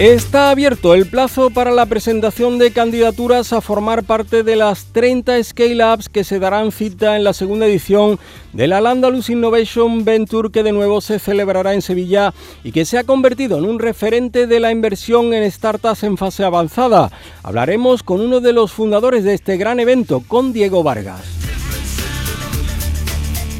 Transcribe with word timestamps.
Está 0.00 0.50
abierto 0.50 0.94
el 0.94 1.04
plazo 1.04 1.50
para 1.50 1.72
la 1.72 1.84
presentación 1.84 2.58
de 2.58 2.72
candidaturas 2.72 3.52
a 3.52 3.60
formar 3.60 4.02
parte 4.02 4.42
de 4.42 4.56
las 4.56 4.86
30 4.94 5.44
Scale-Ups 5.44 6.08
que 6.08 6.24
se 6.24 6.38
darán 6.38 6.72
cita 6.72 7.16
en 7.16 7.24
la 7.24 7.34
segunda 7.34 7.66
edición 7.66 8.18
de 8.54 8.66
la 8.66 8.80
Landalus 8.80 9.28
Innovation 9.28 10.06
Venture 10.06 10.50
que 10.50 10.62
de 10.62 10.72
nuevo 10.72 11.02
se 11.02 11.18
celebrará 11.18 11.74
en 11.74 11.82
Sevilla 11.82 12.32
y 12.64 12.72
que 12.72 12.86
se 12.86 12.96
ha 12.96 13.04
convertido 13.04 13.58
en 13.58 13.66
un 13.66 13.78
referente 13.78 14.46
de 14.46 14.58
la 14.58 14.72
inversión 14.72 15.34
en 15.34 15.50
startups 15.52 16.02
en 16.04 16.16
fase 16.16 16.44
avanzada. 16.44 17.10
Hablaremos 17.42 18.02
con 18.02 18.22
uno 18.22 18.40
de 18.40 18.54
los 18.54 18.72
fundadores 18.72 19.22
de 19.22 19.34
este 19.34 19.58
gran 19.58 19.80
evento, 19.80 20.24
con 20.26 20.54
Diego 20.54 20.82
Vargas. 20.82 21.49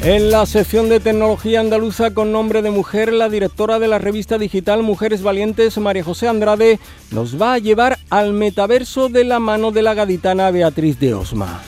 En 0.03 0.31
la 0.31 0.47
sección 0.47 0.89
de 0.89 0.99
tecnología 0.99 1.59
andaluza 1.59 2.11
con 2.11 2.31
nombre 2.31 2.63
de 2.63 2.71
mujer, 2.71 3.13
la 3.13 3.29
directora 3.29 3.77
de 3.77 3.87
la 3.87 3.99
revista 3.99 4.39
digital 4.39 4.81
Mujeres 4.81 5.21
Valientes, 5.21 5.77
María 5.77 6.03
José 6.03 6.27
Andrade, 6.27 6.79
nos 7.11 7.39
va 7.39 7.53
a 7.53 7.59
llevar 7.59 7.99
al 8.09 8.33
metaverso 8.33 9.09
de 9.09 9.25
la 9.25 9.39
mano 9.39 9.69
de 9.69 9.83
la 9.83 9.93
gaditana 9.93 10.49
Beatriz 10.49 10.99
de 10.99 11.13
Osma. 11.13 11.61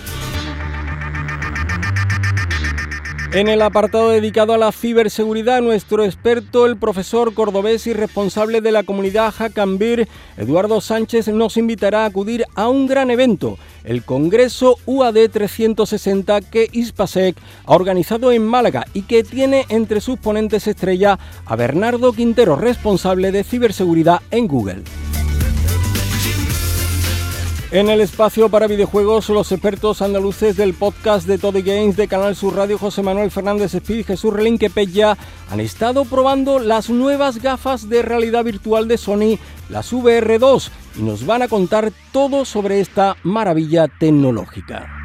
En 3.33 3.47
el 3.47 3.63
apartado 3.63 4.11
dedicado 4.11 4.53
a 4.53 4.59
la 4.59 4.71
ciberseguridad, 4.71 5.59
nuestro 5.63 6.03
experto, 6.03 6.67
el 6.67 6.77
profesor 6.77 7.33
cordobés 7.33 7.87
y 7.87 7.93
responsable 7.93 8.61
de 8.61 8.71
la 8.71 8.83
comunidad 8.83 9.33
Hackambir, 9.33 10.07
Eduardo 10.37 10.79
Sánchez, 10.81 11.29
nos 11.29 11.57
invitará 11.57 12.03
a 12.03 12.05
acudir 12.05 12.45
a 12.53 12.67
un 12.69 12.85
gran 12.85 13.09
evento, 13.09 13.57
el 13.85 14.03
Congreso 14.03 14.77
UAD 14.85 15.31
360 15.31 16.41
que 16.41 16.69
ISPASEC 16.71 17.35
ha 17.65 17.73
organizado 17.73 18.31
en 18.31 18.45
Málaga 18.45 18.85
y 18.93 19.01
que 19.01 19.23
tiene 19.23 19.65
entre 19.69 19.99
sus 19.99 20.19
ponentes 20.19 20.67
estrella 20.67 21.17
a 21.47 21.55
Bernardo 21.55 22.13
Quintero, 22.13 22.55
responsable 22.55 23.31
de 23.31 23.43
ciberseguridad 23.43 24.21
en 24.29 24.47
Google. 24.47 24.83
En 27.73 27.89
el 27.89 28.01
espacio 28.01 28.49
para 28.49 28.67
videojuegos, 28.67 29.29
los 29.29 29.51
expertos 29.51 30.03
andaluces 30.03 30.55
del 30.55 30.75
podcast 30.75 31.25
de 31.25 31.39
Todo 31.39 31.57
Games 31.63 31.97
de 31.97 32.07
Canal 32.07 32.35
Sur 32.35 32.55
Radio, 32.55 32.77
José 32.77 33.01
Manuel 33.01 33.31
Fernández 33.31 33.73
Espí 33.73 33.95
y 33.95 34.03
Jesús 34.03 34.31
Relinque 34.31 34.69
Pella, 34.69 35.17
han 35.49 35.59
estado 35.59 36.05
probando 36.05 36.59
las 36.59 36.91
nuevas 36.91 37.41
gafas 37.41 37.89
de 37.89 38.03
realidad 38.03 38.43
virtual 38.43 38.87
de 38.87 38.99
Sony, 38.99 39.39
las 39.69 39.91
VR2, 39.91 40.69
y 40.99 41.01
nos 41.01 41.25
van 41.25 41.41
a 41.41 41.47
contar 41.47 41.91
todo 42.11 42.45
sobre 42.45 42.79
esta 42.79 43.17
maravilla 43.23 43.87
tecnológica. 43.87 44.99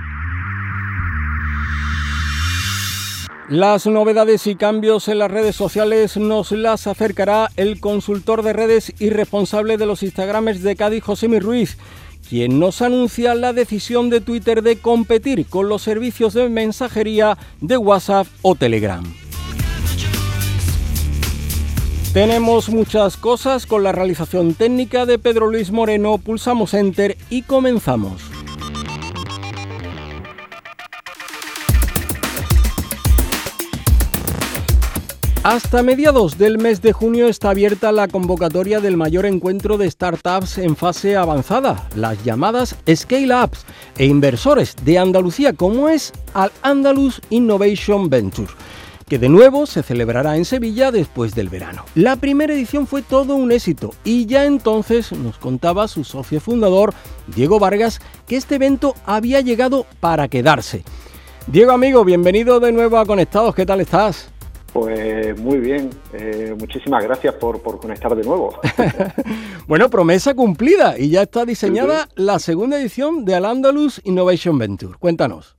Las 3.49 3.87
novedades 3.87 4.47
y 4.47 4.57
cambios 4.57 5.09
en 5.09 5.21
las 5.21 5.31
redes 5.31 5.57
sociales 5.57 6.19
nos 6.19 6.53
las 6.53 6.87
acercará 6.87 7.49
el 7.57 7.81
consultor 7.81 8.43
de 8.43 8.53
redes 8.53 8.93
y 8.99 9.09
responsable 9.09 9.79
de 9.79 9.87
los 9.87 10.03
Instagramers 10.03 10.63
de 10.63 10.77
Cádiz, 10.77 11.03
José 11.03 11.29
Mi 11.29 11.39
Ruiz 11.39 11.79
quien 12.29 12.59
nos 12.59 12.83
anuncia 12.83 13.35
la 13.35 13.53
decisión 13.53 14.11
de 14.11 14.21
Twitter 14.21 14.63
de 14.63 14.79
competir 14.79 15.47
con 15.47 15.69
los 15.69 15.83
servicios 15.83 16.35
de 16.35 16.49
mensajería 16.49 17.37
de 17.61 17.77
WhatsApp 17.77 18.27
o 18.43 18.55
Telegram. 18.55 19.05
Tenemos 22.13 22.71
muchas 22.71 23.17
cosas 23.17 23.67
con 23.67 23.83
la 23.83 23.93
realización 23.93 24.55
técnica 24.55 25.05
de 25.05 25.19
Pedro 25.19 25.51
Luis 25.51 25.71
Moreno, 25.71 26.19
pulsamos 26.19 26.73
Enter 26.73 27.19
y 27.29 27.43
comenzamos. 27.43 28.38
Hasta 35.45 35.85
mediados 35.85 36.37
del 36.37 36.59
mes 36.59 36.83
de 36.83 36.93
junio 36.93 37.29
está 37.29 37.51
abierta 37.51 37.93
la 37.93 38.09
convocatoria 38.09 38.81
del 38.81 38.97
mayor 38.97 39.25
encuentro 39.25 39.79
de 39.79 39.89
startups 39.89 40.59
en 40.59 40.75
fase 40.75 41.17
avanzada, 41.17 41.89
las 41.95 42.23
llamadas 42.25 42.75
Scale 42.93 43.45
Ups 43.45 43.65
e 43.97 44.07
inversores 44.07 44.75
de 44.85 44.99
Andalucía, 44.99 45.53
como 45.53 45.89
es 45.89 46.13
Al 46.35 46.51
Andalus 46.63 47.23
Innovation 47.31 48.11
Venture 48.11 48.53
que 49.09 49.19
de 49.19 49.31
nuevo 49.31 49.65
se 49.65 49.83
celebrará 49.83 50.37
en 50.37 50.45
Sevilla 50.45 50.93
después 50.93 51.35
del 51.35 51.49
verano. 51.49 51.87
La 51.95 52.17
primera 52.17 52.53
edición 52.53 52.87
fue 52.87 53.01
todo 53.01 53.37
un 53.37 53.51
éxito 53.51 53.95
y 54.05 54.27
ya 54.27 54.45
entonces 54.45 55.13
nos 55.13 55.39
contaba 55.39 55.89
su 55.89 56.05
socio 56.05 56.43
fundador, 56.43 56.93
Diego 57.27 57.59
Vargas, 57.59 58.01
que 58.27 58.37
este 58.37 58.57
evento 58.57 58.95
había 59.07 59.41
llegado 59.41 59.87
para 60.01 60.29
quedarse. 60.29 60.85
Diego 61.47 61.73
amigo, 61.73 62.05
bienvenido 62.05 62.61
de 62.61 62.71
nuevo 62.71 62.99
a 62.99 63.07
Conectados, 63.07 63.55
¿qué 63.55 63.65
tal 63.65 63.81
estás? 63.81 64.29
Pues 64.73 65.39
muy 65.41 65.59
bien, 65.59 65.91
eh, 66.13 66.55
muchísimas 66.59 67.03
gracias 67.03 67.35
por, 67.35 67.61
por, 67.61 67.81
conectar 67.81 68.15
de 68.15 68.23
nuevo. 68.23 68.61
bueno, 69.67 69.89
promesa 69.89 70.35
cumplida 70.35 70.99
y 70.99 71.11
ya 71.11 71.23
está 71.23 71.45
diseñada 71.45 72.09
la 72.17 72.39
segunda 72.39 72.79
edición 72.79 73.25
de 73.25 73.35
Al 73.35 73.47
Andalus 73.47 74.01
Innovation 74.05 74.59
Venture. 74.59 74.95
Cuéntanos. 74.99 75.58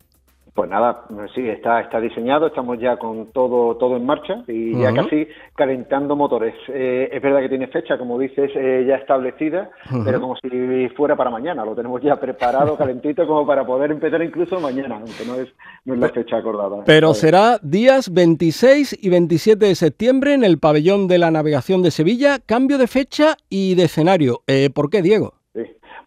Pues 0.59 0.69
nada, 0.69 1.05
sí, 1.33 1.47
está, 1.47 1.79
está 1.79 2.01
diseñado, 2.01 2.47
estamos 2.47 2.77
ya 2.81 2.97
con 2.97 3.27
todo, 3.31 3.77
todo 3.77 3.95
en 3.95 4.05
marcha 4.05 4.43
y 4.45 4.77
ya 4.77 4.93
casi 4.93 5.25
calentando 5.55 6.17
motores. 6.17 6.53
Eh, 6.67 7.07
es 7.13 7.21
verdad 7.21 7.39
que 7.39 7.47
tiene 7.47 7.67
fecha, 7.67 7.97
como 7.97 8.19
dices, 8.19 8.51
eh, 8.55 8.83
ya 8.85 8.95
establecida, 8.95 9.69
pero 10.03 10.19
como 10.19 10.35
si 10.35 10.89
fuera 10.97 11.15
para 11.15 11.29
mañana. 11.29 11.63
Lo 11.63 11.75
tenemos 11.75 12.01
ya 12.01 12.17
preparado, 12.17 12.75
calentito, 12.77 13.25
como 13.25 13.47
para 13.47 13.65
poder 13.65 13.91
empezar 13.91 14.21
incluso 14.21 14.59
mañana, 14.59 14.95
aunque 14.95 15.25
no 15.25 15.35
es, 15.35 15.47
no 15.85 15.93
es 15.93 15.99
la 16.01 16.09
fecha 16.09 16.39
acordada. 16.39 16.83
Pero 16.85 17.13
será 17.13 17.57
días 17.61 18.13
26 18.13 18.99
y 19.01 19.09
27 19.09 19.65
de 19.65 19.75
septiembre 19.75 20.33
en 20.33 20.43
el 20.43 20.59
pabellón 20.59 21.07
de 21.07 21.19
la 21.19 21.31
navegación 21.31 21.83
de 21.83 21.91
Sevilla. 21.91 22.39
Cambio 22.45 22.77
de 22.77 22.87
fecha 22.87 23.37
y 23.47 23.75
de 23.75 23.83
escenario. 23.83 24.41
Eh, 24.45 24.69
¿Por 24.69 24.89
qué, 24.89 25.01
Diego? 25.01 25.38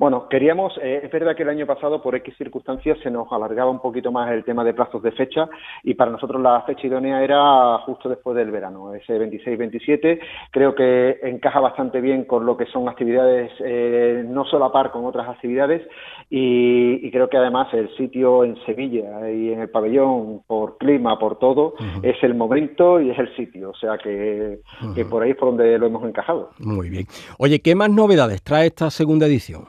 Bueno, 0.03 0.27
queríamos, 0.29 0.77
eh, 0.83 1.03
es 1.05 1.13
verdad 1.13 1.37
que 1.37 1.45
el 1.45 1.49
año 1.49 1.65
pasado 1.65 2.03
por 2.03 2.17
X 2.17 2.35
circunstancias 2.37 2.99
se 3.05 3.09
nos 3.09 3.31
alargaba 3.31 3.71
un 3.71 3.79
poquito 3.79 4.11
más 4.11 4.33
el 4.33 4.43
tema 4.43 4.65
de 4.65 4.75
plazos 4.75 5.01
de 5.01 5.13
fecha 5.13 5.49
y 5.85 5.95
para 5.95 6.11
nosotros 6.11 6.43
la 6.43 6.61
fecha 6.63 6.89
idónea 6.89 7.23
era 7.23 7.79
justo 7.87 8.09
después 8.09 8.35
del 8.35 8.51
verano, 8.51 8.93
ese 8.95 9.17
26-27. 9.17 10.19
Creo 10.51 10.75
que 10.75 11.21
encaja 11.23 11.61
bastante 11.61 12.01
bien 12.01 12.25
con 12.25 12.45
lo 12.45 12.57
que 12.57 12.67
son 12.67 12.89
actividades, 12.89 13.53
eh, 13.61 14.25
no 14.27 14.45
solo 14.45 14.65
a 14.65 14.73
par 14.73 14.91
con 14.91 15.05
otras 15.05 15.29
actividades 15.29 15.87
y, 16.29 17.09
creo 17.13 17.29
que 17.29 17.37
además 17.37 17.73
el 17.73 17.95
sitio 17.97 18.43
en 18.43 18.57
Sevilla 18.67 19.31
y 19.31 19.53
en 19.53 19.61
el 19.61 19.71
pabellón, 19.71 20.43
por 20.49 20.79
clima, 20.79 21.17
por 21.17 21.39
todo, 21.39 21.75
es 22.03 22.17
el 22.25 22.35
momento 22.35 23.01
y 23.01 23.11
es 23.11 23.19
el 23.21 23.37
sitio. 23.37 23.71
O 23.71 23.77
sea 23.77 23.99
que, 23.99 24.59
que 24.97 25.05
por 25.05 25.23
ahí 25.23 25.31
es 25.31 25.37
por 25.37 25.51
donde 25.51 25.79
lo 25.79 25.87
hemos 25.87 26.03
encajado. 26.05 26.51
Muy 26.59 26.91
bien. 26.91 27.07
Oye, 27.39 27.61
¿qué 27.61 27.77
más 27.77 27.91
novedades 27.91 28.43
trae 28.43 28.67
esta 28.67 28.91
segunda 28.91 29.27
edición? 29.27 29.67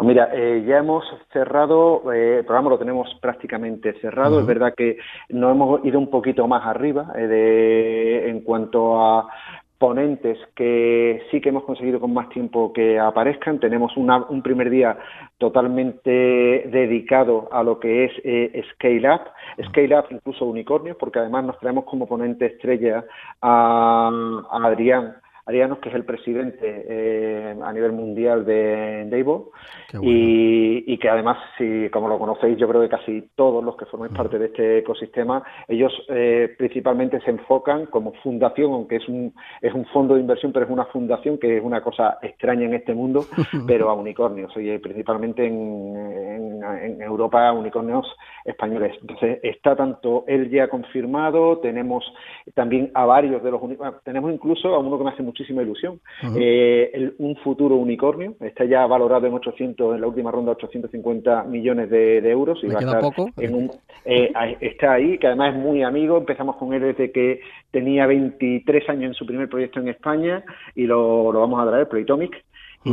Mira, 0.00 0.30
eh, 0.32 0.64
ya 0.64 0.78
hemos 0.78 1.04
cerrado, 1.32 2.12
eh, 2.12 2.38
el 2.38 2.44
programa 2.44 2.70
lo 2.70 2.78
tenemos 2.78 3.12
prácticamente 3.20 3.94
cerrado. 3.94 4.38
Es 4.38 4.46
verdad 4.46 4.72
que 4.76 4.96
nos 5.28 5.50
hemos 5.50 5.84
ido 5.84 5.98
un 5.98 6.08
poquito 6.08 6.46
más 6.46 6.64
arriba 6.64 7.12
eh, 7.16 7.26
de, 7.26 8.28
en 8.30 8.42
cuanto 8.42 9.00
a 9.00 9.28
ponentes 9.76 10.38
que 10.54 11.22
sí 11.30 11.40
que 11.40 11.48
hemos 11.48 11.64
conseguido 11.64 11.98
con 11.98 12.14
más 12.14 12.28
tiempo 12.28 12.72
que 12.72 12.98
aparezcan. 12.98 13.58
Tenemos 13.58 13.96
un 13.96 14.42
primer 14.42 14.70
día 14.70 14.96
totalmente 15.36 16.10
dedicado 16.10 17.48
a 17.50 17.64
lo 17.64 17.80
que 17.80 18.04
es 18.04 18.66
Scale 18.74 19.08
Up, 19.12 19.22
Scale 19.68 19.98
Up 19.98 20.06
incluso 20.10 20.46
unicornios, 20.46 20.96
porque 20.96 21.18
además 21.18 21.44
nos 21.44 21.58
traemos 21.58 21.84
como 21.84 22.06
ponente 22.06 22.46
estrella 22.46 23.04
a 23.40 24.10
Adrián 24.50 25.16
Arianos, 25.48 25.78
que 25.78 25.88
es 25.88 25.94
el 25.94 26.04
presidente 26.04 26.84
eh, 26.88 27.56
a 27.62 27.72
nivel 27.72 27.92
mundial 27.92 28.44
de 28.44 29.08
Davo, 29.10 29.52
y, 30.02 30.98
que 30.98 31.08
además, 31.08 31.38
si 31.56 31.88
como 31.88 32.06
lo 32.08 32.18
conocéis, 32.18 32.58
yo 32.58 32.68
creo 32.68 32.82
que 32.82 32.90
casi 32.90 33.30
todos 33.34 33.64
los 33.64 33.74
que 33.76 33.86
formáis 33.86 34.12
parte 34.12 34.38
de 34.38 34.46
este 34.46 34.78
ecosistema, 34.78 35.42
ellos 35.66 35.90
eh, 36.10 36.54
principalmente 36.58 37.18
se 37.22 37.30
enfocan 37.30 37.86
como 37.86 38.12
fundación, 38.22 38.72
aunque 38.72 38.96
es 38.96 39.08
un, 39.08 39.32
es 39.62 39.72
un 39.72 39.86
fondo 39.86 40.14
de 40.16 40.20
inversión, 40.20 40.52
pero 40.52 40.66
es 40.66 40.70
una 40.70 40.84
fundación 40.86 41.38
que 41.38 41.56
es 41.56 41.64
una 41.64 41.80
cosa 41.80 42.18
extraña 42.20 42.66
en 42.66 42.74
este 42.74 42.92
mundo, 42.92 43.24
pero 43.66 43.88
a 43.88 43.94
unicornios, 43.94 44.52
y 44.56 44.76
principalmente 44.76 45.46
en, 45.46 46.62
en, 46.82 47.00
Europa, 47.00 47.50
unicornios 47.52 48.06
españoles. 48.44 48.98
Entonces, 49.00 49.38
está 49.42 49.74
tanto 49.74 50.24
él 50.26 50.50
ya 50.50 50.68
confirmado, 50.68 51.58
tenemos 51.58 52.04
también 52.54 52.90
a 52.92 53.06
varios 53.06 53.42
de 53.42 53.50
los, 53.50 53.62
tenemos 54.04 54.30
incluso 54.30 54.74
a 54.74 54.78
uno 54.80 54.98
que 54.98 55.04
me 55.04 55.10
hace 55.10 55.22
mucho 55.22 55.37
muchísima 55.38 55.62
ilusión. 55.62 56.00
Eh, 56.36 57.12
un 57.18 57.36
futuro 57.36 57.76
unicornio, 57.76 58.34
está 58.40 58.64
ya 58.64 58.86
valorado 58.86 59.26
en 59.26 59.34
800, 59.34 59.94
en 59.94 60.00
la 60.00 60.06
última 60.06 60.30
ronda 60.30 60.52
850 60.52 61.44
millones 61.44 61.90
de, 61.90 62.18
euros 62.28 62.58
y 62.62 62.66
va 62.66 62.80
a 62.80 62.82
estar 62.82 63.00
poco? 63.00 63.30
En 63.36 63.54
un, 63.54 63.70
eh, 64.04 64.32
está 64.60 64.94
ahí, 64.94 65.18
que 65.18 65.28
además 65.28 65.54
es 65.54 65.60
muy 65.60 65.82
amigo, 65.82 66.18
empezamos 66.18 66.56
con 66.56 66.74
él 66.74 66.82
desde 66.82 67.12
que 67.12 67.40
tenía 67.70 68.06
23 68.06 68.88
años 68.88 69.10
en 69.10 69.14
su 69.14 69.24
primer 69.26 69.48
proyecto 69.48 69.80
en 69.80 69.88
España 69.88 70.44
y 70.74 70.84
lo, 70.84 71.32
lo 71.32 71.40
vamos 71.40 71.60
a 71.60 71.68
traer, 71.68 71.88
Playtomic, 71.88 72.44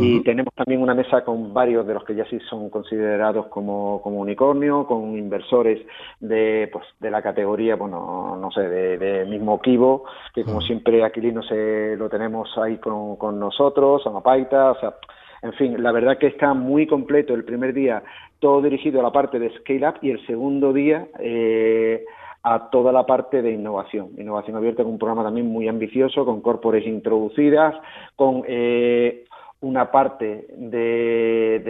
y 0.02 0.24
tenemos 0.24 0.54
también 0.54 0.82
una 0.82 0.94
mesa 0.94 1.24
con 1.24 1.54
varios 1.54 1.86
de 1.88 1.94
los 1.94 2.04
que 2.04 2.16
ya 2.16 2.26
sí 2.26 2.40
son 2.50 2.70
considerados 2.70 3.48
como, 3.48 4.02
como 4.02 4.20
unicornio, 4.20 4.86
con 4.86 5.18
inversores 5.18 5.86
de, 6.20 6.70
pues, 6.72 6.86
de 7.00 7.12
la 7.12 7.22
categoría, 7.22 7.76
bueno, 7.76 8.38
no 8.40 8.52
sé, 8.52 8.62
de, 8.62 9.26
mismo 9.26 9.60
Kibo, 9.62 10.06
que 10.34 10.44
como 10.44 10.62
siempre 10.62 11.04
Aquilino 11.04 11.42
se, 11.44 11.96
lo 11.98 12.10
tenemos 12.10 12.50
ahí 12.58 12.78
con, 12.78 13.16
con 13.16 13.40
nosotros, 13.40 14.06
Amapaita, 14.06 14.72
o 14.72 14.80
sea, 14.80 14.96
en 15.42 15.54
fin, 15.54 15.82
la 15.82 15.92
verdad 15.92 16.18
que 16.18 16.28
está 16.28 16.54
muy 16.54 16.88
completo 16.88 17.34
el 17.34 17.44
primer 17.44 17.74
día, 17.74 18.04
todo 18.40 18.62
dirigido 18.62 19.00
a 19.00 19.04
la 19.04 19.12
parte 19.12 19.40
de 19.40 19.52
Scale 19.58 19.88
Up 19.88 19.96
y 20.02 20.12
el 20.12 20.26
segundo 20.26 20.74
día 20.74 21.08
eh, 21.20 22.04
a 22.44 22.70
toda 22.70 22.92
la 22.92 23.06
parte 23.06 23.42
de 23.42 23.52
innovación. 23.52 24.10
Innovación 24.18 24.56
abierta 24.56 24.84
con 24.84 24.94
un 24.94 25.00
programa 25.00 25.24
también 25.24 25.48
muy 25.48 25.68
ambicioso, 25.68 26.26
con 26.26 26.42
corpores 26.42 26.86
introducidas, 26.86 27.76
con 28.16 28.44
eh, 28.48 29.26
una 29.66 29.92
parte 29.92 30.48
de, 30.56 31.62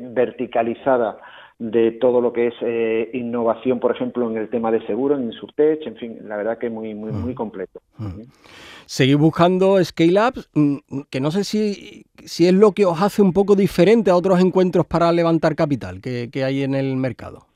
verticalizada 0.00 1.18
de 1.58 1.92
todo 1.92 2.20
lo 2.20 2.32
que 2.32 2.48
es 2.48 2.54
eh, 2.60 3.10
innovación, 3.14 3.80
por 3.80 3.94
ejemplo, 3.94 4.30
en 4.30 4.36
el 4.36 4.48
tema 4.48 4.70
de 4.70 4.84
seguro, 4.86 5.16
en 5.16 5.24
Insurtech, 5.24 5.86
en 5.86 5.96
fin, 5.96 6.18
la 6.24 6.36
verdad 6.36 6.58
que 6.58 6.70
muy, 6.70 6.94
muy, 6.94 7.10
muy 7.10 7.34
completo. 7.34 7.80
Seguir 8.86 9.16
buscando 9.16 9.82
scale-ups, 9.82 10.48
mm, 10.54 10.76
que 11.10 11.20
no 11.20 11.30
sé 11.30 11.42
si, 11.44 12.04
si 12.24 12.46
es 12.46 12.54
lo 12.54 12.72
que 12.72 12.86
os 12.86 13.02
hace 13.02 13.22
un 13.22 13.32
poco 13.32 13.56
diferente 13.56 14.10
a 14.10 14.16
otros 14.16 14.40
encuentros 14.40 14.86
para 14.86 15.10
levantar 15.10 15.56
capital 15.56 16.00
que 16.00 16.44
hay 16.44 16.62
en 16.62 16.74
el 16.74 16.96
mercado. 16.96 17.47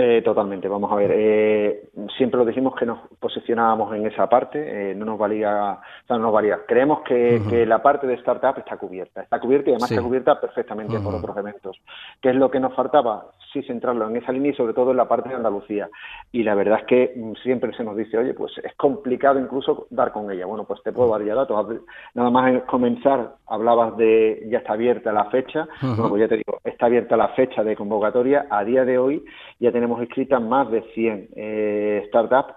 Eh, 0.00 0.22
totalmente, 0.22 0.68
vamos 0.68 0.92
a 0.92 0.94
ver. 0.94 1.10
Eh, 1.12 1.88
siempre 2.16 2.38
lo 2.38 2.44
dijimos 2.44 2.76
que 2.76 2.86
nos 2.86 3.00
posicionábamos 3.18 3.92
en 3.96 4.06
esa 4.06 4.28
parte, 4.28 4.92
eh, 4.92 4.94
no 4.94 5.04
nos 5.04 5.18
valía, 5.18 5.72
o 5.72 6.06
sea, 6.06 6.16
no 6.18 6.22
nos 6.22 6.32
valía. 6.32 6.60
Creemos 6.68 7.00
que, 7.00 7.66
la 7.66 7.82
parte 7.82 8.06
de 8.06 8.14
startup 8.14 8.56
está 8.58 8.76
cubierta, 8.76 9.22
está 9.22 9.40
cubierta 9.40 9.70
y 9.70 9.72
además 9.72 9.90
está 9.90 10.02
cubierta 10.02 10.40
perfectamente 10.40 11.00
por 11.00 11.16
otros 11.16 11.36
eventos. 11.36 11.80
¿Qué 12.22 12.30
es 12.30 12.36
lo 12.36 12.48
que 12.48 12.60
nos 12.60 12.76
faltaba? 12.76 13.26
Sí, 13.52 13.62
centrarlo 13.62 14.08
en 14.08 14.16
esa 14.16 14.30
línea 14.30 14.52
y 14.52 14.54
sobre 14.54 14.72
todo 14.72 14.92
en 14.92 14.98
la 14.98 15.08
parte 15.08 15.30
de 15.30 15.34
Andalucía. 15.34 15.88
Y 16.30 16.44
la 16.44 16.54
verdad 16.54 16.78
es 16.80 16.86
que 16.86 17.14
mm, 17.16 17.32
siempre 17.42 17.74
se 17.76 17.82
nos 17.82 17.96
dice, 17.96 18.18
oye, 18.18 18.34
pues 18.34 18.52
es 18.62 18.76
complicado 18.76 19.40
incluso 19.40 19.88
dar 19.90 20.12
con 20.12 20.30
ella. 20.30 20.46
Bueno, 20.46 20.62
pues 20.62 20.80
te 20.84 20.92
puedo 20.92 21.10
dar 21.10 21.24
ya 21.24 21.34
datos. 21.34 21.80
Nada 22.14 22.30
más 22.30 22.52
en 22.52 22.60
comenzar, 22.60 23.34
hablabas 23.48 23.96
de 23.96 24.46
ya 24.48 24.58
está 24.58 24.74
abierta 24.74 25.10
la 25.10 25.24
fecha. 25.24 25.66
Bueno, 25.82 26.08
pues 26.08 26.20
ya 26.20 26.28
te 26.28 26.36
digo, 26.36 26.60
está 26.62 26.86
abierta 26.86 27.16
la 27.16 27.28
fecha 27.28 27.64
de 27.64 27.74
convocatoria. 27.74 28.46
A 28.48 28.62
día 28.62 28.84
de 28.84 28.98
hoy 28.98 29.24
ya 29.58 29.72
tenemos 29.72 29.87
tenemos 29.88 30.02
escritas 30.02 30.42
más 30.42 30.70
de 30.70 30.82
100 30.94 31.28
eh, 31.34 32.04
startups. 32.08 32.52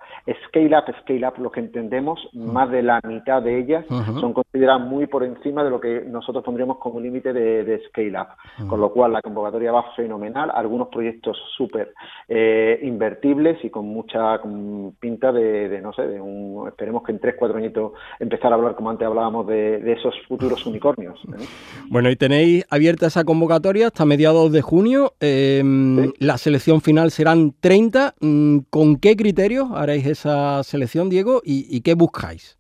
Scale 0.48 0.78
Up, 0.78 0.94
Scale 1.02 1.28
Up, 1.28 1.42
lo 1.42 1.50
que 1.50 1.62
entendemos, 1.62 2.20
más 2.34 2.70
de 2.70 2.84
la 2.84 3.00
mitad 3.08 3.42
de 3.42 3.60
ellas 3.60 3.86
son 3.88 4.34
consideradas 4.34 4.82
muy 4.82 5.08
por 5.08 5.24
encima 5.24 5.64
de 5.64 5.70
lo 5.70 5.80
que 5.80 6.02
nosotros 6.02 6.44
pondríamos 6.44 6.78
como 6.78 7.00
límite 7.00 7.32
de, 7.32 7.82
Scale 7.88 8.20
Up. 8.20 8.68
Con 8.68 8.82
lo 8.82 8.92
cual, 8.92 9.14
la 9.14 9.22
convocatoria 9.22 9.72
va 9.72 9.94
fenomenal. 9.96 10.52
Algunos 10.54 10.90
proyectos 10.90 11.38
súper 11.56 11.94
eh, 12.28 12.80
invertibles 12.84 13.64
y 13.64 13.70
con 13.70 13.86
mucha 13.86 14.40
pinta 15.00 15.32
de, 15.32 15.80
no 15.82 15.94
sé, 15.94 16.04
de 16.08 16.20
un, 16.20 16.68
esperemos 16.68 17.04
que 17.04 17.14
en 17.14 17.20
3, 17.20 17.36
4 17.40 17.58
añitos 17.58 17.94
empezar 18.20 18.52
a 18.52 18.56
hablar, 18.56 18.76
como 18.76 18.90
antes 18.90 19.08
hablábamos, 19.08 19.48
de, 19.48 19.92
esos 19.92 20.14
futuros 20.28 20.66
unicornios. 20.66 21.20
¿eh? 21.26 21.46
Bueno, 21.90 22.10
y 22.10 22.16
tenéis 22.16 22.66
abierta 22.70 23.08
esa 23.08 23.24
convocatoria 23.24 23.88
hasta 23.88 24.06
mediados 24.06 24.52
de 24.52 24.62
junio. 24.62 25.14
La 25.20 26.38
selección 26.38 26.82
final 26.82 27.12
se 27.12 27.21
serán 27.22 27.54
30. 27.60 28.16
Mm, 28.20 28.58
¿Con 28.72 28.96
qué 28.96 29.16
criterios 29.16 29.70
haréis 29.76 30.08
esa 30.08 30.64
selección, 30.64 31.08
Diego, 31.08 31.42
y 31.46 31.82
qué 31.82 31.94
buscáis? 31.94 32.58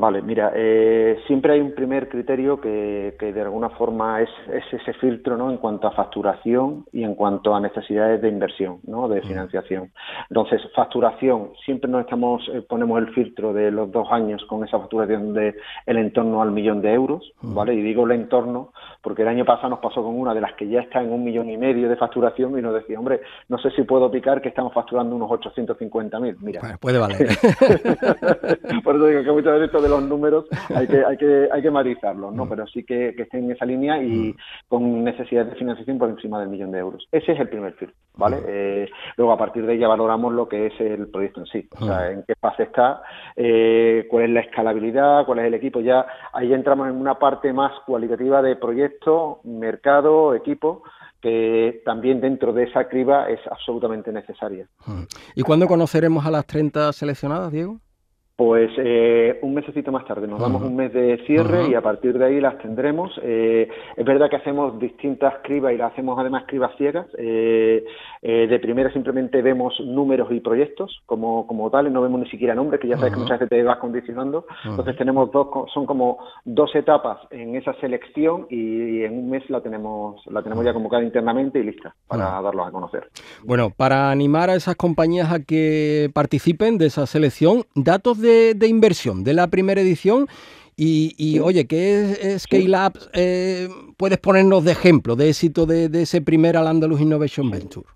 Vale, 0.00 0.22
mira, 0.22 0.52
eh, 0.54 1.18
siempre 1.26 1.54
hay 1.54 1.60
un 1.60 1.74
primer 1.74 2.08
criterio 2.08 2.60
que, 2.60 3.16
de 3.18 3.40
alguna 3.40 3.70
forma 3.70 4.22
es, 4.22 4.28
ese 4.70 4.92
filtro 4.94 5.36
¿no? 5.36 5.50
en 5.50 5.56
cuanto 5.56 5.88
a 5.88 5.90
facturación 5.90 6.84
y 6.92 7.02
en 7.02 7.16
cuanto 7.16 7.52
a 7.52 7.60
necesidades 7.60 8.22
de 8.22 8.28
inversión, 8.28 8.78
¿no? 8.84 9.08
de 9.08 9.22
financiación. 9.22 9.90
Entonces, 10.30 10.60
facturación, 10.72 11.50
siempre 11.64 11.90
nos 11.90 12.02
estamos 12.02 12.48
eh, 12.54 12.62
ponemos 12.62 12.96
el 13.00 13.12
filtro 13.12 13.52
de 13.52 13.72
los 13.72 13.90
dos 13.90 14.06
años 14.12 14.44
con 14.48 14.62
esa 14.64 14.78
facturación 14.78 15.34
de 15.34 15.56
el 15.86 15.96
entorno 15.96 16.42
al 16.42 16.52
millón 16.52 16.80
de 16.80 16.92
euros, 16.92 17.32
¿vale? 17.42 17.74
Y 17.74 17.82
digo 17.82 18.04
el 18.04 18.12
entorno 18.12 18.72
porque 19.02 19.22
el 19.22 19.28
año 19.28 19.44
pasado 19.44 19.70
nos 19.70 19.78
pasó 19.78 20.02
con 20.02 20.18
una 20.18 20.34
de 20.34 20.40
las 20.40 20.54
que 20.54 20.68
ya 20.68 20.80
está 20.80 21.00
en 21.00 21.12
un 21.12 21.24
millón 21.24 21.48
y 21.50 21.56
medio 21.56 21.88
de 21.88 21.96
facturación 21.96 22.58
y 22.58 22.62
nos 22.62 22.74
decía, 22.74 22.98
hombre, 22.98 23.20
no 23.48 23.58
sé 23.58 23.70
si 23.70 23.82
puedo 23.82 24.10
picar 24.10 24.40
que 24.40 24.48
estamos 24.48 24.72
facturando 24.72 25.14
unos 25.14 25.30
850.000. 25.30 26.36
Mira. 26.40 26.60
puede 26.80 26.98
valer. 26.98 27.28
Por 28.84 28.96
eso 28.96 29.06
digo 29.06 29.22
que 29.22 29.32
muchas 29.32 29.60
veces 29.60 29.88
los 29.88 30.02
números 30.02 30.46
hay 30.74 30.86
que, 30.86 31.04
hay 31.04 31.16
que, 31.16 31.48
hay 31.52 31.62
que 31.62 31.70
matizarlos, 31.70 32.34
¿no? 32.34 32.44
Mm. 32.44 32.48
Pero 32.48 32.66
sí 32.66 32.84
que, 32.84 33.14
que 33.16 33.22
estén 33.22 33.44
en 33.44 33.52
esa 33.52 33.64
línea 33.64 34.02
y 34.02 34.30
mm. 34.30 34.36
con 34.68 35.04
necesidades 35.04 35.50
de 35.50 35.56
financiación 35.56 35.98
por 35.98 36.10
encima 36.10 36.40
del 36.40 36.48
millón 36.48 36.72
de 36.72 36.78
euros. 36.78 37.06
Ese 37.12 37.32
es 37.32 37.40
el 37.40 37.48
primer 37.48 37.74
filtro, 37.74 37.96
¿vale? 38.18 38.42
Eh, 38.46 38.90
luego, 39.16 39.32
a 39.32 39.38
partir 39.38 39.64
de 39.64 39.74
ella 39.74 39.88
valoramos 39.88 40.34
lo 40.34 40.48
que 40.48 40.66
es 40.66 40.80
el 40.80 41.08
proyecto 41.08 41.40
en 41.40 41.46
sí, 41.46 41.68
o 41.80 41.86
sea, 41.86 42.10
en 42.10 42.24
qué 42.26 42.34
fase 42.34 42.64
está, 42.64 43.00
eh, 43.36 44.06
cuál 44.10 44.24
es 44.24 44.30
la 44.30 44.40
escalabilidad, 44.40 45.24
cuál 45.24 45.38
es 45.38 45.46
el 45.46 45.54
equipo. 45.54 45.80
Ya 45.80 46.04
ahí 46.32 46.52
entramos 46.52 46.88
en 46.88 46.96
una 46.96 47.14
parte 47.14 47.52
más 47.52 47.72
cualitativa 47.86 48.42
de 48.42 48.56
proyecto, 48.56 49.40
mercado, 49.44 50.34
equipo, 50.34 50.82
que 51.22 51.80
también 51.84 52.20
dentro 52.20 52.52
de 52.52 52.64
esa 52.64 52.88
criba 52.88 53.28
es 53.28 53.40
absolutamente 53.50 54.12
necesaria. 54.12 54.66
¿Y 55.34 55.42
cuándo 55.42 55.66
conoceremos 55.66 56.26
a 56.26 56.30
las 56.30 56.46
30 56.46 56.92
seleccionadas, 56.92 57.52
Diego? 57.52 57.78
Pues 58.38 58.70
eh, 58.76 59.36
un 59.42 59.52
mesecito 59.52 59.90
más 59.90 60.06
tarde, 60.06 60.28
nos 60.28 60.38
damos 60.38 60.62
un 60.62 60.76
mes 60.76 60.92
de 60.92 61.20
cierre 61.26 61.70
y 61.70 61.74
a 61.74 61.80
partir 61.80 62.16
de 62.16 62.24
ahí 62.24 62.40
las 62.40 62.56
tendremos. 62.58 63.10
Eh, 63.20 63.68
es 63.96 64.06
verdad 64.06 64.30
que 64.30 64.36
hacemos 64.36 64.78
distintas 64.78 65.34
cribas 65.42 65.72
y 65.72 65.76
las 65.76 65.90
hacemos 65.90 66.16
además 66.20 66.44
cribas 66.46 66.70
ciegas. 66.76 67.08
Eh, 67.18 67.84
de 68.22 68.58
primera 68.60 68.92
simplemente 68.92 69.42
vemos 69.42 69.74
números 69.80 70.28
y 70.30 70.38
proyectos 70.38 71.02
como, 71.04 71.48
como 71.48 71.68
tales, 71.68 71.92
no 71.92 72.00
vemos 72.00 72.20
ni 72.20 72.30
siquiera 72.30 72.54
nombres, 72.54 72.80
que 72.80 72.86
ya 72.86 72.96
sabes 72.96 73.14
que 73.14 73.18
muchas 73.18 73.40
veces 73.40 73.48
te 73.48 73.62
vas 73.64 73.78
condicionando. 73.78 74.46
Entonces 74.64 74.96
tenemos 74.96 75.32
dos, 75.32 75.48
son 75.74 75.84
como 75.84 76.18
dos 76.44 76.72
etapas 76.76 77.18
en 77.32 77.56
esa 77.56 77.74
selección 77.80 78.46
y, 78.50 79.02
en 79.02 79.18
un 79.18 79.30
mes 79.30 79.50
la 79.50 79.60
tenemos, 79.60 80.24
la 80.26 80.44
tenemos 80.44 80.64
ya 80.64 80.72
convocada 80.72 81.02
internamente 81.02 81.58
y 81.58 81.64
lista 81.64 81.92
para 82.06 82.40
darlos 82.40 82.68
a 82.68 82.70
conocer. 82.70 83.08
Bueno, 83.44 83.70
para 83.76 84.12
animar 84.12 84.48
a 84.48 84.54
esas 84.54 84.76
compañías 84.76 85.32
a 85.32 85.40
que 85.40 86.08
participen 86.14 86.78
de 86.78 86.86
esa 86.86 87.04
selección, 87.06 87.64
datos 87.74 88.20
de 88.20 88.27
de, 88.28 88.68
inversión 88.68 89.24
de 89.24 89.34
la 89.34 89.48
primera 89.48 89.80
edición. 89.80 90.26
Y, 90.76 91.40
oye, 91.40 91.66
¿qué 91.66 92.12
es 92.20 92.42
Scale 92.42 92.70
Up? 92.70 92.98
Eh, 93.12 93.68
¿Puedes 93.96 94.18
ponernos 94.18 94.64
de 94.64 94.72
ejemplo 94.72 95.16
de 95.16 95.30
éxito 95.30 95.66
de, 95.66 95.86
ese 96.00 96.22
primer 96.22 96.56
Al 96.56 96.68
Andalus 96.68 97.00
Innovation 97.00 97.50
Venture? 97.50 97.86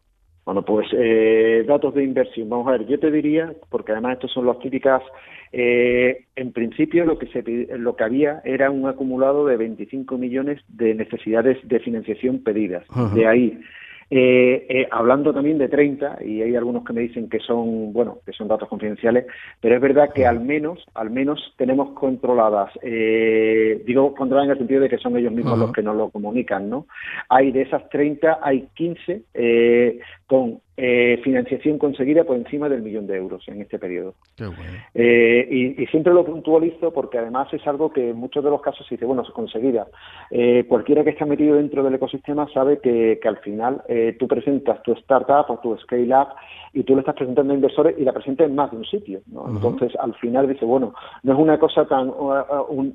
Bueno, 0.44 0.64
pues 0.64 0.88
eh, 0.92 1.64
datos 1.68 1.94
de 1.94 2.02
inversión. 2.02 2.48
Vamos 2.48 2.66
a 2.66 2.72
ver, 2.72 2.86
yo 2.88 2.98
te 2.98 3.12
diría, 3.12 3.52
porque 3.70 3.92
además 3.92 4.14
estos 4.14 4.32
son 4.32 4.46
las 4.46 4.58
típicas, 4.58 5.00
eh, 5.52 6.24
en 6.34 6.50
principio 6.50 7.04
lo 7.04 7.18
que, 7.18 7.28
se, 7.28 7.44
lo 7.78 7.94
que 7.94 8.02
había 8.02 8.40
era 8.44 8.70
un 8.72 8.88
acumulado 8.88 9.46
de 9.46 9.56
25 9.56 10.18
millones 10.18 10.60
de 10.66 10.94
necesidades 10.94 11.58
de 11.62 11.78
financiación 11.78 12.42
pedidas. 12.42 12.84
De 13.14 13.26
ahí 13.26 13.60
eh, 14.14 14.66
eh, 14.68 14.88
hablando 14.90 15.32
también 15.32 15.56
de 15.56 15.70
30, 15.70 16.18
y 16.22 16.42
hay 16.42 16.54
algunos 16.54 16.84
que 16.84 16.92
me 16.92 17.00
dicen 17.00 17.30
que 17.30 17.38
son, 17.38 17.94
bueno, 17.94 18.18
que 18.26 18.32
son 18.34 18.46
datos 18.46 18.68
confidenciales, 18.68 19.24
pero 19.58 19.74
es 19.74 19.80
verdad 19.80 20.12
que 20.12 20.26
al 20.26 20.38
menos, 20.38 20.84
al 20.92 21.08
menos 21.08 21.54
tenemos 21.56 21.92
controladas, 21.92 22.70
eh, 22.82 23.82
digo 23.86 24.14
controladas 24.14 24.48
en 24.48 24.52
el 24.52 24.58
sentido 24.58 24.82
de 24.82 24.90
que 24.90 24.98
son 24.98 25.16
ellos 25.16 25.32
mismos 25.32 25.58
los 25.58 25.72
que 25.72 25.82
nos 25.82 25.96
lo 25.96 26.10
comunican, 26.10 26.68
¿no? 26.68 26.86
Hay 27.30 27.52
de 27.52 27.62
esas 27.62 27.88
30, 27.88 28.40
hay 28.42 28.68
15 28.74 29.22
eh, 29.32 29.98
con 30.26 30.60
eh, 30.74 31.20
financiación 31.22 31.76
conseguida 31.76 32.24
por 32.24 32.34
encima 32.34 32.66
del 32.66 32.80
millón 32.80 33.06
de 33.06 33.16
euros 33.16 33.46
en 33.46 33.60
este 33.60 33.78
periodo. 33.78 34.14
Eh, 34.94 35.76
y, 35.78 35.86
siempre 35.86 36.14
lo 36.14 36.24
puntualizo 36.24 36.94
porque 36.94 37.18
además 37.18 37.52
es 37.52 37.66
algo 37.66 37.92
que 37.92 38.10
en 38.10 38.16
muchos 38.16 38.42
de 38.42 38.48
los 38.48 38.62
casos 38.62 38.86
se 38.86 38.94
dice, 38.94 39.04
bueno, 39.04 39.22
se 39.22 39.32
conseguida. 39.32 39.86
Eh, 40.30 40.64
cualquiera 40.66 41.04
que 41.04 41.10
esté 41.10 41.26
metido 41.26 41.56
dentro 41.56 41.82
del 41.82 41.94
ecosistema 41.94 42.48
sabe 42.54 42.78
que, 42.78 43.20
al 43.22 43.36
final 43.38 43.82
tú 44.18 44.26
presentas 44.26 44.82
tu 44.82 44.92
startup 44.92 45.50
o 45.50 45.58
tu 45.58 45.76
scale 45.78 46.14
up 46.14 46.28
y 46.72 46.82
tú 46.84 46.94
le 46.94 47.00
estás 47.00 47.16
presentando 47.16 47.52
a 47.52 47.56
inversores 47.56 47.98
y 47.98 48.04
la 48.04 48.12
presentas 48.12 48.46
en 48.46 48.54
más 48.54 48.70
de 48.70 48.78
un 48.78 48.84
sitio. 48.84 49.20
Entonces, 49.26 49.92
al 50.00 50.14
final 50.14 50.48
dice, 50.48 50.64
bueno, 50.64 50.94
no 51.22 51.32
es 51.34 51.38
una 51.38 51.58
cosa 51.58 51.84
tan 51.86 52.08
uh, 52.08 52.42
uh, 52.70 52.92